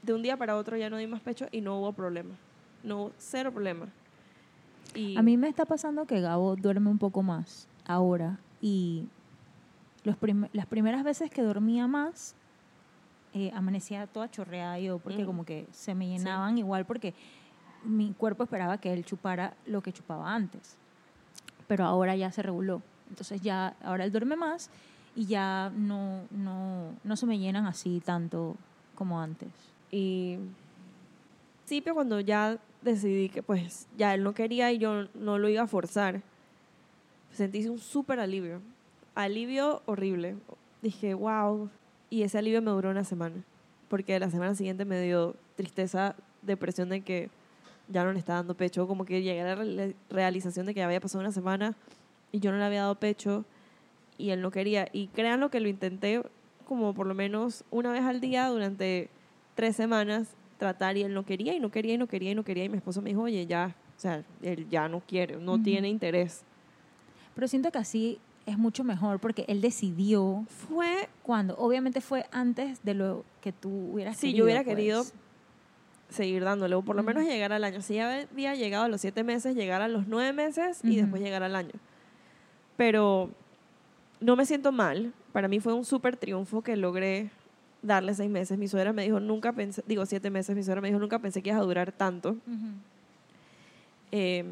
[0.04, 2.36] de un día para otro ya no di más pecho y no hubo problema,
[2.84, 3.88] no hubo cero problema.
[4.94, 9.08] Y A mí me está pasando que Gabo duerme un poco más ahora y
[10.04, 12.34] los prim- las primeras veces que dormía más
[13.34, 15.26] eh, amanecía toda chorreada yo porque Mm.
[15.26, 17.14] como que se me llenaban igual porque
[17.84, 20.76] mi cuerpo esperaba que él chupara lo que chupaba antes.
[21.68, 22.82] Pero ahora ya se reguló.
[23.08, 24.68] Entonces ya ahora él duerme más
[25.16, 28.56] y ya no no no se me llenan así tanto
[28.96, 29.48] como antes.
[29.92, 30.40] Y al
[31.66, 35.62] principio cuando ya decidí que pues ya él no quería y yo no lo iba
[35.62, 36.20] a forzar,
[37.32, 38.60] sentí un súper alivio.
[39.22, 40.36] Alivio horrible.
[40.82, 41.68] Dije, wow.
[42.08, 43.36] Y ese alivio me duró una semana.
[43.88, 47.28] Porque la semana siguiente me dio tristeza, depresión de que
[47.88, 48.86] ya no le estaba dando pecho.
[48.86, 51.74] Como que llegué a la reali- realización de que ya había pasado una semana
[52.32, 53.44] y yo no le había dado pecho
[54.16, 54.88] y él no quería.
[54.92, 56.22] Y créanlo que lo intenté
[56.66, 59.08] como por lo menos una vez al día durante
[59.56, 62.44] tres semanas tratar y él no quería y no quería y no quería y no
[62.44, 65.60] quería y mi esposo me dijo, oye, ya, o sea, él ya no quiere, no
[65.60, 66.42] tiene interés.
[67.34, 72.82] Pero siento que así es mucho mejor porque él decidió Fue, cuando obviamente fue antes
[72.82, 74.38] de lo que tú hubieras si querido.
[74.38, 74.76] yo hubiera pues.
[74.76, 75.04] querido
[76.08, 77.80] seguir dándole, o por lo menos llegar al año.
[77.82, 81.22] Si ya había llegado a los siete meses, llegar a los nueve meses y después
[81.22, 81.72] llegar al año.
[82.76, 83.30] Pero
[84.20, 85.12] no me siento mal.
[85.32, 87.30] Para mí fue un súper triunfo que logré
[87.82, 88.58] darle seis meses.
[88.58, 91.42] Mi suegra me dijo, nunca pensé, digo siete meses, mi suegra me dijo, nunca pensé
[91.42, 92.36] que ibas a durar tanto.
[94.12, 94.44] Eh,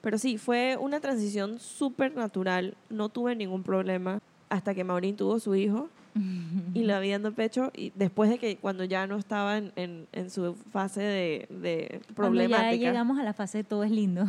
[0.00, 5.38] pero sí, fue una transición súper natural, no tuve ningún problema hasta que Maureen tuvo
[5.38, 5.88] su hijo
[6.74, 10.06] y la vi dando pecho y después de que cuando ya no estaba en, en,
[10.12, 12.58] en su fase de, de problemática.
[12.62, 14.24] Cuando ya llegamos a la fase de todo es lindo.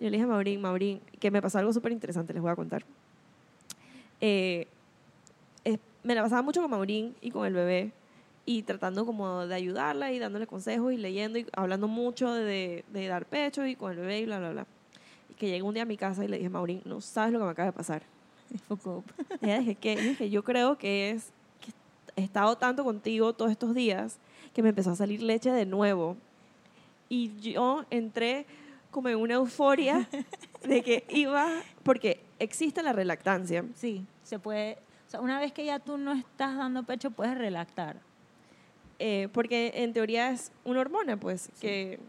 [0.00, 2.56] Yo le dije a Maurín, Maurín, que me pasó algo súper interesante, les voy a
[2.56, 2.84] contar.
[4.20, 4.66] Eh,
[6.02, 7.92] me la pasaba mucho con Maurín y con el bebé
[8.46, 13.06] y tratando como de ayudarla y dándole consejos y leyendo y hablando mucho de, de
[13.06, 14.66] dar pecho y con el bebé y bla, bla, bla.
[15.38, 17.44] Que llegué un día a mi casa y le dije, Maurín, no sabes lo que
[17.44, 18.02] me acaba de pasar.
[19.42, 19.92] Ella dije, ¿qué?
[19.92, 21.30] Y dije, yo creo que es
[21.60, 21.72] que
[22.16, 24.18] he estado tanto contigo todos estos días
[24.52, 26.16] que me empezó a salir leche de nuevo.
[27.08, 28.46] Y yo entré
[28.90, 30.08] como en una euforia
[30.64, 31.48] de que iba,
[31.82, 33.64] porque existe la relactancia.
[33.74, 34.78] Sí, se puede.
[35.06, 37.96] O sea, una vez que ya tú no estás dando pecho, puedes relactar.
[38.98, 42.00] eh, porque en teoría es una hormona, pues, que...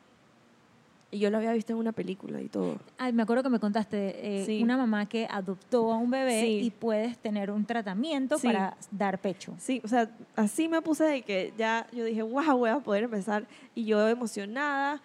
[1.11, 2.77] Y yo lo había visto en una película y todo.
[2.99, 4.61] Ay, me acuerdo que me contaste, eh, Sí.
[4.61, 6.59] una mamá que adoptó a un bebé Sí.
[6.65, 8.45] y puedes tener un tratamiento Sí.
[8.47, 9.55] para dar pecho.
[9.57, 13.05] Sí, o sea, así me puse de que ya yo dije, wow, voy a poder
[13.05, 13.47] empezar.
[13.73, 15.01] Y yo emocionada,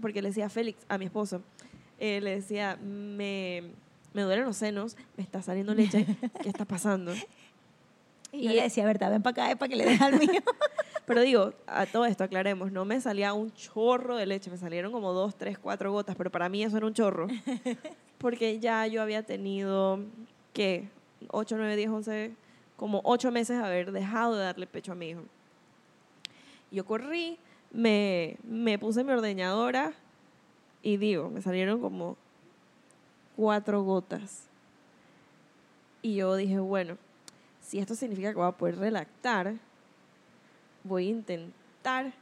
[0.00, 1.42] porque le decía a Félix, a mi esposo,
[1.98, 3.64] eh, le decía, me,
[4.14, 6.06] me duelen los senos, me está saliendo leche,
[6.40, 7.12] ¿qué está pasando?
[8.34, 10.30] Y, yo le decía, Berta, ven para acá, es para que le des al mío.
[11.06, 14.92] Pero digo, a todo esto aclaremos, no me salía un chorro de leche, me salieron
[14.92, 17.26] como dos, tres, cuatro gotas, pero para mí eso era un chorro.
[18.18, 19.98] Porque ya yo había tenido,
[20.52, 20.88] ¿qué?
[21.28, 22.32] 8, 9, 10, 11,
[22.76, 25.22] como ocho meses de haber dejado de darle pecho a mi hijo.
[26.70, 27.38] Yo corrí,
[27.72, 29.92] me, me puse mi ordeñadora
[30.82, 32.16] y digo, me salieron como
[33.36, 34.48] cuatro gotas.
[36.00, 36.96] Y yo dije, bueno,
[37.60, 39.54] si esto significa que voy a poder relactar,
[40.84, 42.12] voy a intentar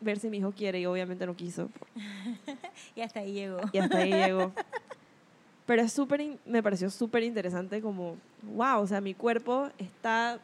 [0.00, 1.68] ver si mi hijo quiere y obviamente no quiso.
[2.96, 3.60] y hasta ahí llegó.
[3.72, 4.52] Y hasta ahí llegó.
[5.66, 8.16] Pero es súper, me pareció súper interesante como,
[8.54, 10.40] wow, o sea, mi cuerpo está,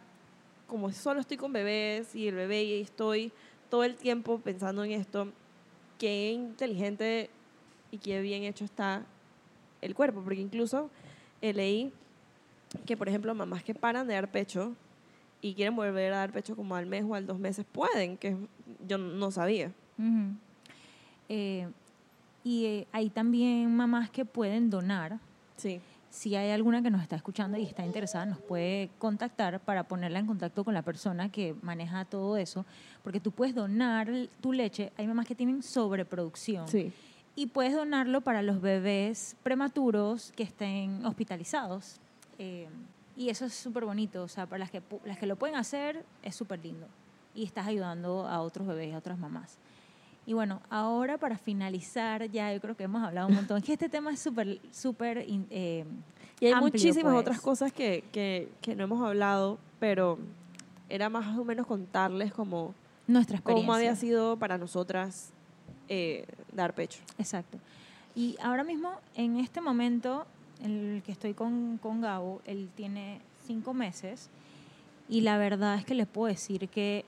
[0.67, 3.33] como solo estoy con bebés y el bebé y estoy
[3.71, 5.29] todo el tiempo pensando en esto,
[5.99, 7.31] qué inteligente
[7.91, 9.07] y qué bien hecho está
[9.81, 10.91] el cuerpo, porque incluso
[11.41, 11.93] leí
[12.87, 14.75] que, por ejemplo, mamás que paran de dar pecho
[15.45, 18.35] y quieren volver a dar pecho como al mes o al dos meses, pueden, que
[18.89, 19.71] yo no sabía.
[19.99, 20.33] Ujú.
[21.29, 21.69] Eh,
[22.43, 25.19] y eh, hay también mamás que pueden donar.
[25.59, 29.85] Sí, Si hay alguna que nos está escuchando y está interesada, nos puede contactar para
[29.85, 32.65] ponerla en contacto con la persona que maneja todo eso,
[33.03, 34.93] porque tú puedes donar tu leche.
[34.97, 36.91] Hay mamás que tienen sobreproducción sí.
[37.37, 42.01] y puedes donarlo para los bebés prematuros que estén hospitalizados.
[42.39, 42.67] Eh,
[43.17, 46.05] y eso es súper bonito, o sea, para las que, las que lo pueden hacer
[46.23, 46.87] es súper lindo.
[47.35, 49.59] Y estás ayudando a otros bebés, a otras mamás.
[50.27, 53.89] Y bueno, ahora para finalizar, ya yo creo que hemos hablado un montón, que este
[53.89, 55.19] tema es súper, súper...
[55.29, 55.85] eh,
[56.41, 57.21] Y hay amplio, muchísimas pues.
[57.21, 60.19] otras cosas que, que, que no hemos hablado, pero
[60.89, 62.75] era más o menos contarles como
[63.07, 63.67] Nuestra experiencia.
[63.67, 65.33] cómo había sido para nosotras
[65.89, 67.01] eh, dar pecho.
[67.19, 67.59] Exacto.
[68.15, 73.21] Y ahora mismo, en este momento, en el que estoy con, con Gabo, él tiene
[73.47, 74.31] cinco meses
[75.09, 77.05] y la verdad es que les puedo decir que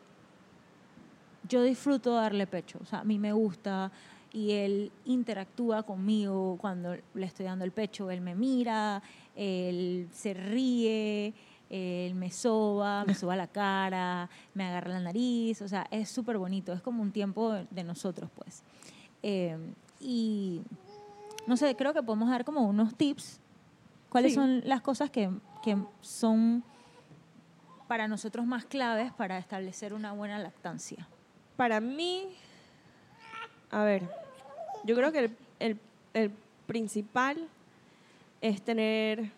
[1.49, 2.79] yo disfruto darle pecho.
[2.83, 3.91] O sea, a mí me gusta
[4.33, 8.11] y él interactúa conmigo cuando le estoy dando el pecho.
[8.11, 9.03] Él me mira,
[9.35, 11.33] él se ríe,
[11.71, 15.63] él me soba, me soba la cara, me agarra la nariz.
[15.63, 16.73] O sea, es súper bonito.
[16.73, 18.63] Es como un tiempo de nosotros, pues.
[19.23, 19.57] Eh,
[20.01, 20.61] y
[21.47, 23.41] no sé, creo que podemos dar como unos tips.
[24.09, 24.37] ¿Cuáles Sí.
[24.37, 25.31] son las cosas que,
[25.63, 26.63] que son
[27.89, 31.07] para nosotros más claves para establecer una buena lactancia?
[31.57, 32.25] Para mí,
[33.71, 34.03] a ver,
[34.85, 35.81] yo creo que el, el,
[36.15, 36.31] el
[36.67, 37.37] principal
[38.41, 39.31] es tener,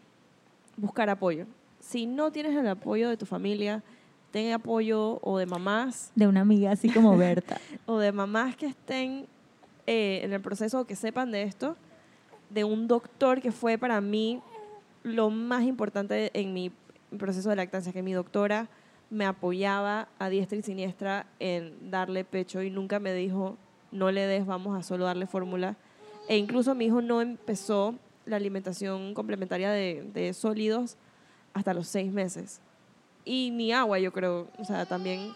[0.77, 1.47] buscar apoyo.
[1.81, 3.83] Si no tienes el apoyo de tu familia,
[4.31, 7.59] ten apoyo o de mamás De una amiga así como Berta.
[7.87, 9.27] o de mamás que estén
[9.87, 11.77] eh, en el proceso o que sepan de esto,
[12.51, 14.41] de un doctor que fue para mí
[15.03, 16.73] lo más importante en mi
[17.19, 18.69] proceso de lactancia, que mi doctora
[19.11, 23.57] me apoyaba a diestra y siniestra en darle pecho y nunca me dijo,
[23.91, 25.77] no le des, vamos a solo darle fórmula.
[26.29, 27.95] E incluso mi hijo no empezó
[28.27, 30.97] la alimentación complementaria de, de sólidos
[31.55, 32.61] hasta los seis meses.
[33.25, 34.49] Y ni agua, yo creo.
[34.59, 35.33] O sea, también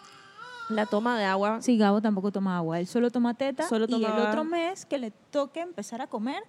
[0.69, 4.05] la toma de agua Sí, Gabo tampoco toma agua, él solo toma teta Solo y
[4.05, 6.43] el otro mes que le toque empezar a comer,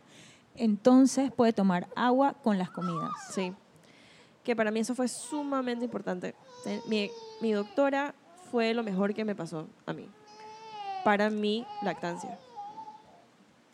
[0.55, 3.11] entonces puede tomar agua con las comidas.
[3.31, 3.53] Sí.
[4.43, 6.35] Que para mí eso fue sumamente importante.
[6.65, 7.09] Eh, Mi,
[7.41, 8.13] mi doctora
[8.51, 10.07] fue lo mejor que me pasó a mí.
[11.03, 12.37] Para mi lactancia.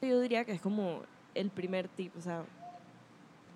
[0.02, 1.02] Yo diría que es como
[1.36, 2.16] el primer tip.
[2.18, 2.44] O sea,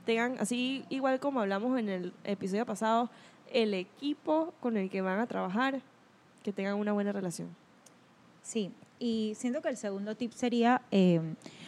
[0.05, 3.09] tengan, así igual como hablamos en el episodio pasado,
[3.51, 5.81] el equipo con el que van a trabajar,
[6.43, 7.55] que tengan una buena relación.
[8.41, 11.21] Sí, y siento que el segundo tip sería eh,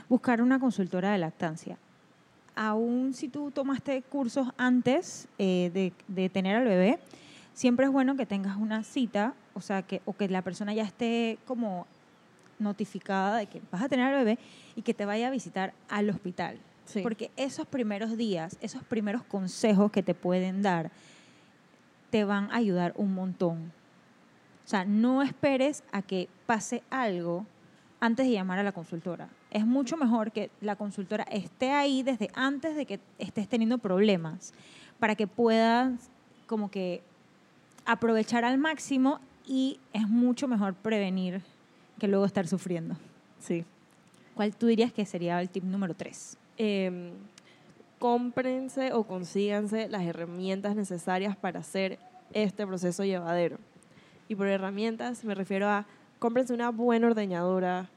[0.09, 1.77] buscar una consultora de lactancia.
[2.55, 6.99] Aún si tú tomaste cursos antes eh, de, de tener al bebé,
[7.53, 10.83] siempre es bueno que tengas una cita, o sea, que, o que la persona ya
[10.83, 11.87] esté como
[12.59, 14.39] notificada de que vas a tener al bebé
[14.75, 16.57] y que te vaya a visitar al hospital.
[16.85, 17.01] Sí.
[17.01, 20.91] Porque esos primeros días, esos primeros consejos que te pueden dar,
[22.11, 23.71] te van a ayudar un montón.
[24.63, 27.45] O sea, no esperes a que pase algo
[27.99, 29.29] antes de llamar a la consultora.
[29.51, 34.53] Es mucho mejor que la consultora esté ahí desde antes de que estés teniendo problemas
[34.99, 36.09] para que puedas
[36.47, 37.01] como que
[37.85, 41.41] aprovechar al máximo y es mucho mejor prevenir
[41.99, 42.95] que luego estar sufriendo.
[43.39, 43.63] Sí.
[44.33, 46.37] ¿Cuál tú dirías que sería el tip número tres?
[46.57, 47.11] eh,
[47.99, 51.97] cómprense o consíganse las herramientas necesarias para hacer
[52.33, 53.57] este proceso llevadero.
[54.27, 55.85] Y por herramientas me refiero a
[56.19, 57.89] cómprense una buena ordeñadora.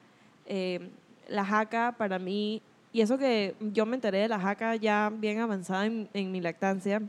[0.47, 0.91] eh,
[1.29, 2.61] la jaca para mí,
[2.93, 6.41] y eso que yo me enteré de la jaca ya bien avanzada en, en mi
[6.41, 7.03] lactancia,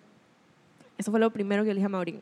[0.98, 2.20] eso fue lo primero que le dije a Maurín.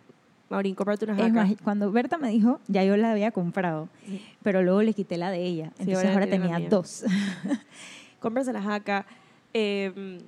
[0.50, 1.30] Maurín, cómprate una jaca.
[1.34, 4.24] más, cuando Berta me dijo, ya yo la había comprado, Sí.
[4.44, 5.72] pero luego le quité la de ella.
[5.78, 7.04] Sí, Entonces ahora tenía dos.
[8.20, 9.06] cómprense la jaca.
[9.54, 10.20] eh,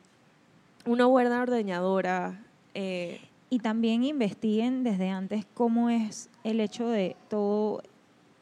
[0.86, 2.40] una buena ordeñadora.
[2.74, 7.82] eh, Y también investiguen desde antes cómo es el hecho de todo,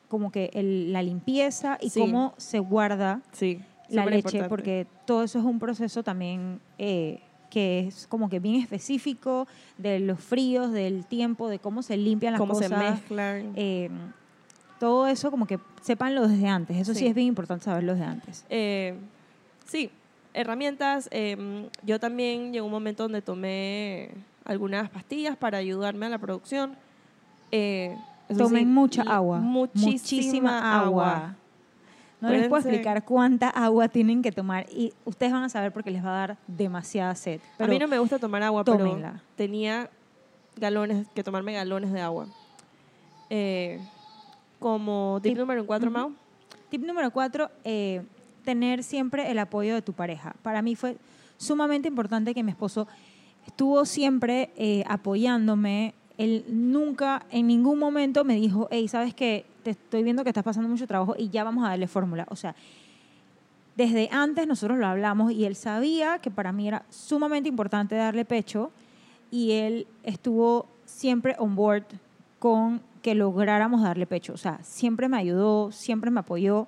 [0.08, 2.00] como que el- la limpieza y Sí.
[2.00, 4.50] cómo se guarda sí, la leche, importante.
[4.50, 9.48] porque todo eso es un proceso también eh, que es como que bien específico
[9.78, 12.92] de los fríos, del tiempo, de cómo se limpian las cómo se cosas.
[12.94, 13.54] mezclan.
[13.56, 13.90] eh,
[14.80, 16.78] todo eso como que sépanlo desde antes.
[16.78, 17.08] Eso sí, Sí.
[17.08, 18.46] es bien importante saberlo desde antes.
[18.50, 18.96] Eh,
[19.66, 19.90] sí,
[20.34, 21.08] herramientas.
[21.12, 24.12] eh, yo también llegó un momento donde tomé
[24.46, 26.76] algunas pastillas para ayudarme a la producción.
[27.52, 27.96] Eh,
[28.30, 29.40] eso Tomen sí, mucha agua.
[29.40, 31.36] Muchísima, agua.
[32.20, 35.92] No les puedo explicar cuánta agua tienen que tomar y ustedes van a saber porque
[35.92, 37.40] les va a dar demasiada sed.
[37.60, 39.12] a mí no me gusta tomar agua, tómenla.
[39.12, 39.90] pero tenía
[40.56, 42.26] galones, que tomarme galones de agua.
[43.30, 43.80] Eh,
[44.60, 46.00] como tip Tip- número cuatro, Ujú.
[46.00, 46.12] Mau.
[46.70, 48.02] Tip número cuatro, eh,
[48.44, 50.34] tener siempre el apoyo de tu pareja.
[50.42, 50.98] Para mí fue
[51.38, 52.88] sumamente importante que mi esposo
[53.46, 55.94] estuvo siempre eh, apoyándome.
[56.18, 59.46] Él nunca, en ningún momento me dijo, hey, ¿sabes qué?
[59.64, 62.26] Te estoy viendo que estás pasando mucho trabajo y ya vamos a darle fórmula.
[62.30, 62.56] O sea,
[63.76, 68.26] desde antes nosotros lo hablamos y él sabía que para mí era sumamente importante darle
[68.26, 68.72] pecho
[69.30, 71.84] y él estuvo siempre on board
[72.40, 74.34] con que lográramos darle pecho.
[74.34, 76.68] O sea, siempre me ayudó, siempre me apoyó.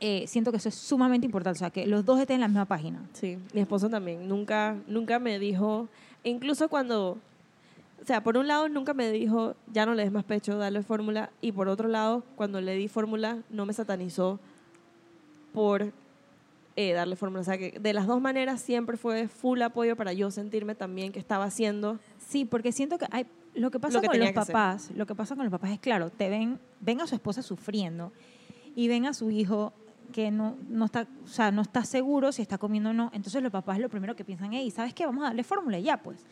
[0.00, 2.48] Eh, siento que eso es sumamente importante, o sea, que los dos estén en la
[2.48, 3.00] misma página.
[3.12, 4.26] Sí, mi esposo también.
[4.26, 5.88] Nunca, nunca me dijo,
[6.24, 7.18] incluso cuando,
[8.00, 10.82] o sea, por un lado nunca me dijo, ya no le des más pecho, dale
[10.82, 14.40] fórmula, y por otro lado, cuando le di fórmula, no me satanizó
[15.52, 15.92] por
[16.76, 17.42] eh, darle fórmula.
[17.42, 21.12] O sea, que de las dos maneras siempre fue full apoyo para yo sentirme también
[21.12, 21.98] que estaba haciendo.
[22.18, 25.14] Sí, porque siento que hay lo que pasa Lo que con los papás, lo que
[25.14, 28.12] pasa con los papás es claro, te ven, ven a su esposa sufriendo
[28.76, 29.72] y ven a su hijo
[30.12, 33.10] que no, no está, o sea, no está seguro si está comiendo o no.
[33.12, 35.04] Entonces los papás lo primero que piensan, hey, ¿sabes qué?
[35.04, 36.24] Vamos a darle fórmula ya, pues.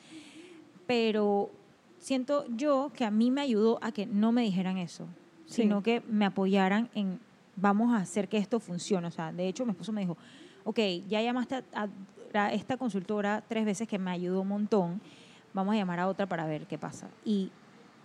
[0.87, 1.51] Pero
[1.99, 5.07] siento yo que a mí me ayudó a que no me dijeran eso,
[5.47, 5.63] Sí.
[5.63, 7.19] sino que me apoyaran en
[7.57, 9.07] vamos a hacer que esto funcione.
[9.09, 10.17] O sea, de hecho, mi esposo me dijo,
[10.65, 10.79] ok,
[11.09, 11.89] ya llamaste a, a-
[12.35, 15.01] a esta consultora tres veces que me ayudó un montón,
[15.55, 17.09] vamos a llamar a otra para ver qué pasa.
[17.25, 17.51] Y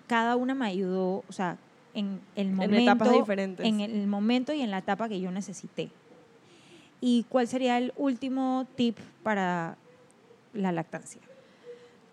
[0.08, 1.58] cada una me ayudó, o sea,
[1.94, 3.66] en el momento, etapas diferentes.
[3.66, 5.92] en el momento y en la etapa que yo necesité.
[7.02, 9.78] ¿Y cuál sería el último tip para
[10.54, 11.22] la lactancia?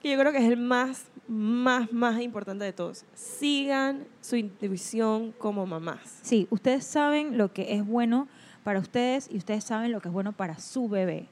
[0.01, 3.05] Que yo creo que es el más, más, más importante de todos.
[3.15, 6.21] Sigan su intuición como mamás.
[6.23, 8.29] Sí, ustedes saben lo que es bueno
[8.65, 11.29] para ustedes y ustedes saben lo que es bueno para su bebé.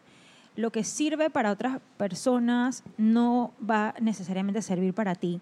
[0.56, 5.40] Lo que sirve para otras personas no va necesariamente a servir para ti.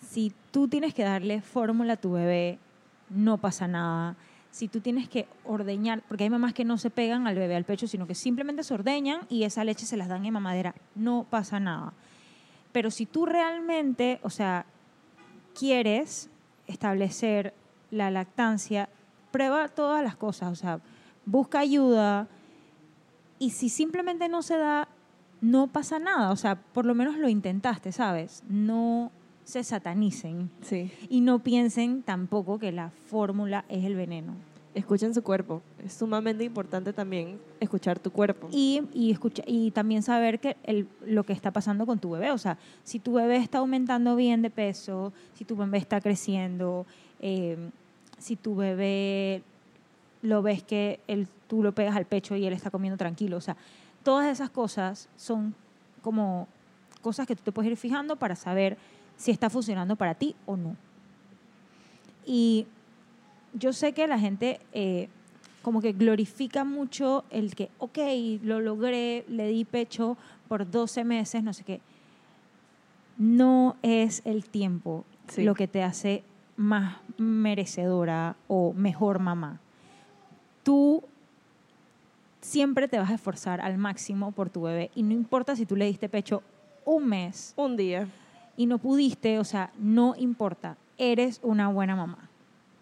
[0.00, 2.58] Si tú tienes que darle fórmula a tu bebé,
[3.08, 4.14] no pasa nada.
[4.50, 7.64] Si tú tienes que ordeñar, porque hay mamás que no se pegan al bebé al
[7.64, 11.26] pecho, sino que simplemente se ordeñan y esa leche se las dan en mamadera, no
[11.28, 11.92] pasa nada.
[12.76, 14.66] Pero si tú realmente, o sea,
[15.58, 16.28] quieres
[16.66, 17.54] establecer
[17.90, 18.90] la lactancia,
[19.30, 20.80] prueba todas las cosas, o sea,
[21.24, 22.28] busca ayuda
[23.38, 24.88] y si simplemente no se da,
[25.40, 28.42] no pasa nada, o sea, por lo menos lo intentaste, ¿sabes?
[28.46, 29.10] No
[29.44, 30.92] se satanicen Sí.
[31.08, 34.34] y no piensen tampoco que la fórmula es el veneno.
[34.76, 35.62] Escuchen su cuerpo.
[35.82, 38.48] Es sumamente importante también escuchar tu cuerpo.
[38.52, 42.30] Y, y, escucha, y también saber que el, lo que está pasando con tu bebé.
[42.30, 46.84] O sea, si tu bebé está aumentando bien de peso, si tu bebé está creciendo,
[47.20, 47.56] eh,
[48.18, 49.42] si tu bebé
[50.20, 53.38] lo ves que él, tú lo pegas al pecho y él está comiendo tranquilo.
[53.38, 53.56] O sea,
[54.02, 55.54] todas esas cosas son
[56.02, 56.48] como
[57.00, 58.76] cosas que tú te puedes ir fijando para saber
[59.16, 60.76] si está funcionando para ti o no.
[62.26, 62.66] Y
[63.58, 65.08] yo sé que la gente eh,
[65.62, 67.98] como que glorifica mucho el que, ok,
[68.42, 70.16] lo logré, le di pecho
[70.48, 71.80] por 12 meses, no sé qué.
[73.18, 75.42] No es el tiempo Sí.
[75.42, 76.22] lo que te hace
[76.56, 79.58] más merecedora o mejor mamá.
[80.62, 81.02] Tú
[82.40, 85.74] siempre te vas a esforzar al máximo por tu bebé y no importa si tú
[85.74, 86.42] le diste pecho
[86.84, 88.06] un mes Un día.
[88.56, 92.25] y no pudiste, o sea, no importa, eres una buena mamá.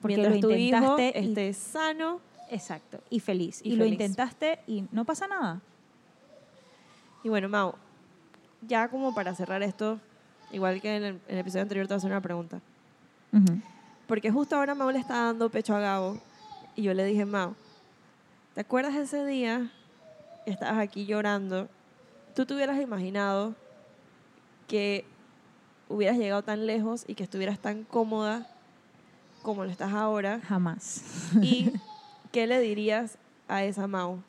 [0.05, 2.21] Porque mientras lo tu hijo intentaste y- esté sano.
[2.51, 3.61] exacto, y feliz.
[3.65, 3.93] Y Y, lo feliz.
[3.95, 5.61] intentaste y no pasa nada.
[7.23, 7.75] Y bueno, Mau,
[8.69, 9.99] ya como para cerrar esto,
[10.53, 12.61] igual que en el, en el episodio anterior, te voy a hacer una pregunta.
[14.07, 16.21] Porque justo ahora Mau le está dando pecho a Gabo
[16.77, 17.55] y yo le dije, Mau,
[18.55, 19.71] ¿te acuerdas ese día
[20.45, 21.69] que estabas aquí llorando?
[22.37, 23.55] ¿Tú te hubieras imaginado
[24.69, 25.05] que
[25.89, 28.47] hubieras llegado tan lejos y que estuvieras tan cómoda
[29.45, 30.41] como lo estás ahora?
[30.41, 31.31] Jamás.
[31.41, 31.71] ¿Y
[32.33, 34.21] qué le dirías a esa Mau?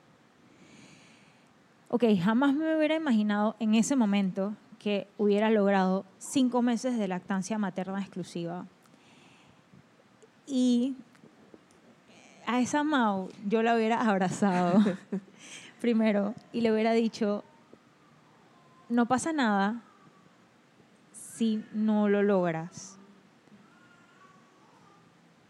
[1.89, 7.57] Ok, jamás me hubiera imaginado en ese momento que hubiera logrado cinco meses de lactancia
[7.57, 8.65] materna exclusiva.
[10.45, 10.95] Y
[12.45, 14.83] a esa Mau yo la hubiera abrazado
[15.81, 17.43] primero y le hubiera dicho,
[18.89, 19.81] no pasa nada
[21.13, 22.94] si no lo logras,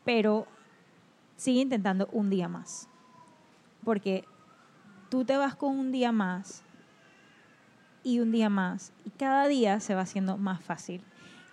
[0.05, 0.47] pero
[1.35, 2.87] sigue intentando un día más,
[3.83, 4.23] porque
[5.09, 6.63] tú te vas con un día más
[8.03, 11.03] y un día más y cada día se va haciendo más fácil.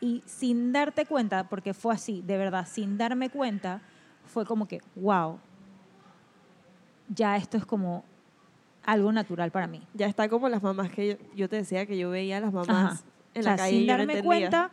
[0.00, 3.80] Y sin darte cuenta, porque fue así, de verdad, sin darme cuenta,
[4.26, 5.38] fue como que, wow,
[7.08, 8.04] ya esto es como
[8.84, 9.86] algo natural para mí.
[9.94, 12.52] Ya está como las mamás que yo, yo te decía que yo veía a las
[12.52, 13.02] mamás Ajá.
[13.34, 14.70] en O sea, la calle y sin yo no darme cuenta,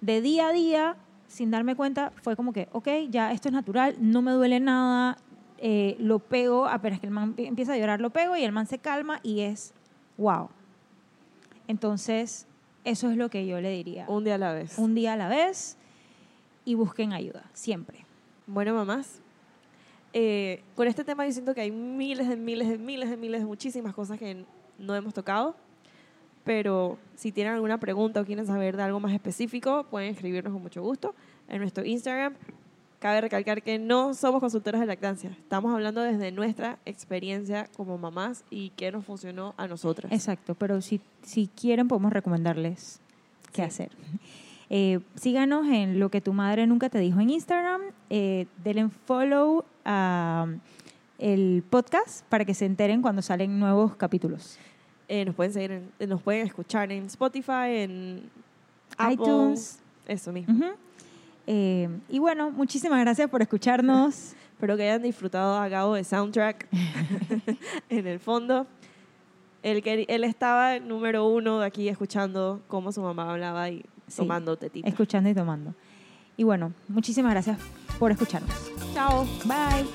[0.00, 0.96] de día a día,
[1.32, 5.16] sin darme cuenta, fue como que, ok, ya esto es natural, no me duele nada,
[5.56, 8.52] eh, lo pego, apenas que el man empie- empieza a llorar, lo pego y el
[8.52, 9.72] man se calma y es,
[10.18, 10.50] wow.
[11.68, 12.46] Entonces,
[12.84, 14.04] eso es lo que yo le diría.
[14.08, 14.78] Un día a la vez.
[14.78, 15.76] Un día a la vez
[16.64, 18.04] y busquen ayuda, siempre.
[18.46, 19.20] Bueno, mamás,
[20.12, 23.40] eh, con este tema yo siento que hay miles de miles de miles de miles
[23.40, 24.44] de muchísimas cosas que
[24.78, 25.56] no hemos tocado,
[26.44, 30.62] pero si tienen alguna pregunta o quieren saber de algo más específico, pueden escribirnos con
[30.62, 31.14] mucho gusto
[31.48, 32.34] en nuestro Instagram.
[32.98, 38.44] Cabe recalcar que no somos consultoras de lactancia, estamos hablando desde nuestra experiencia como mamás
[38.48, 40.12] y qué nos funcionó a nosotras.
[40.12, 43.00] Exacto, pero si, si quieren podemos recomendarles
[43.52, 43.62] qué Sí.
[43.62, 43.90] hacer.
[44.70, 49.64] Eh, síganos en lo que tu madre nunca te dijo en Instagram, eh, denle follow
[49.84, 50.46] a
[51.18, 54.58] el podcast para que se enteren cuando salen nuevos capítulos.
[55.14, 58.30] Eh, nos pueden seguir, eh, nos pueden escuchar en Spotify, en
[59.10, 59.78] iTunes.
[60.08, 60.70] Eso mismo.
[61.46, 64.32] Eh, y bueno, muchísimas gracias por escucharnos.
[64.54, 66.66] Espero que hayan disfrutado a Gabo de Soundtrack
[67.90, 68.66] en el fondo.
[69.62, 74.56] Él, él estaba número uno de aquí escuchando cómo su mamá hablaba y sí, tomando
[74.56, 74.88] tetita.
[74.88, 75.74] Escuchando y tomando.
[76.38, 77.58] Y bueno, muchísimas gracias
[77.98, 78.50] por escucharnos.
[78.94, 79.26] Chao.
[79.44, 79.86] Bye.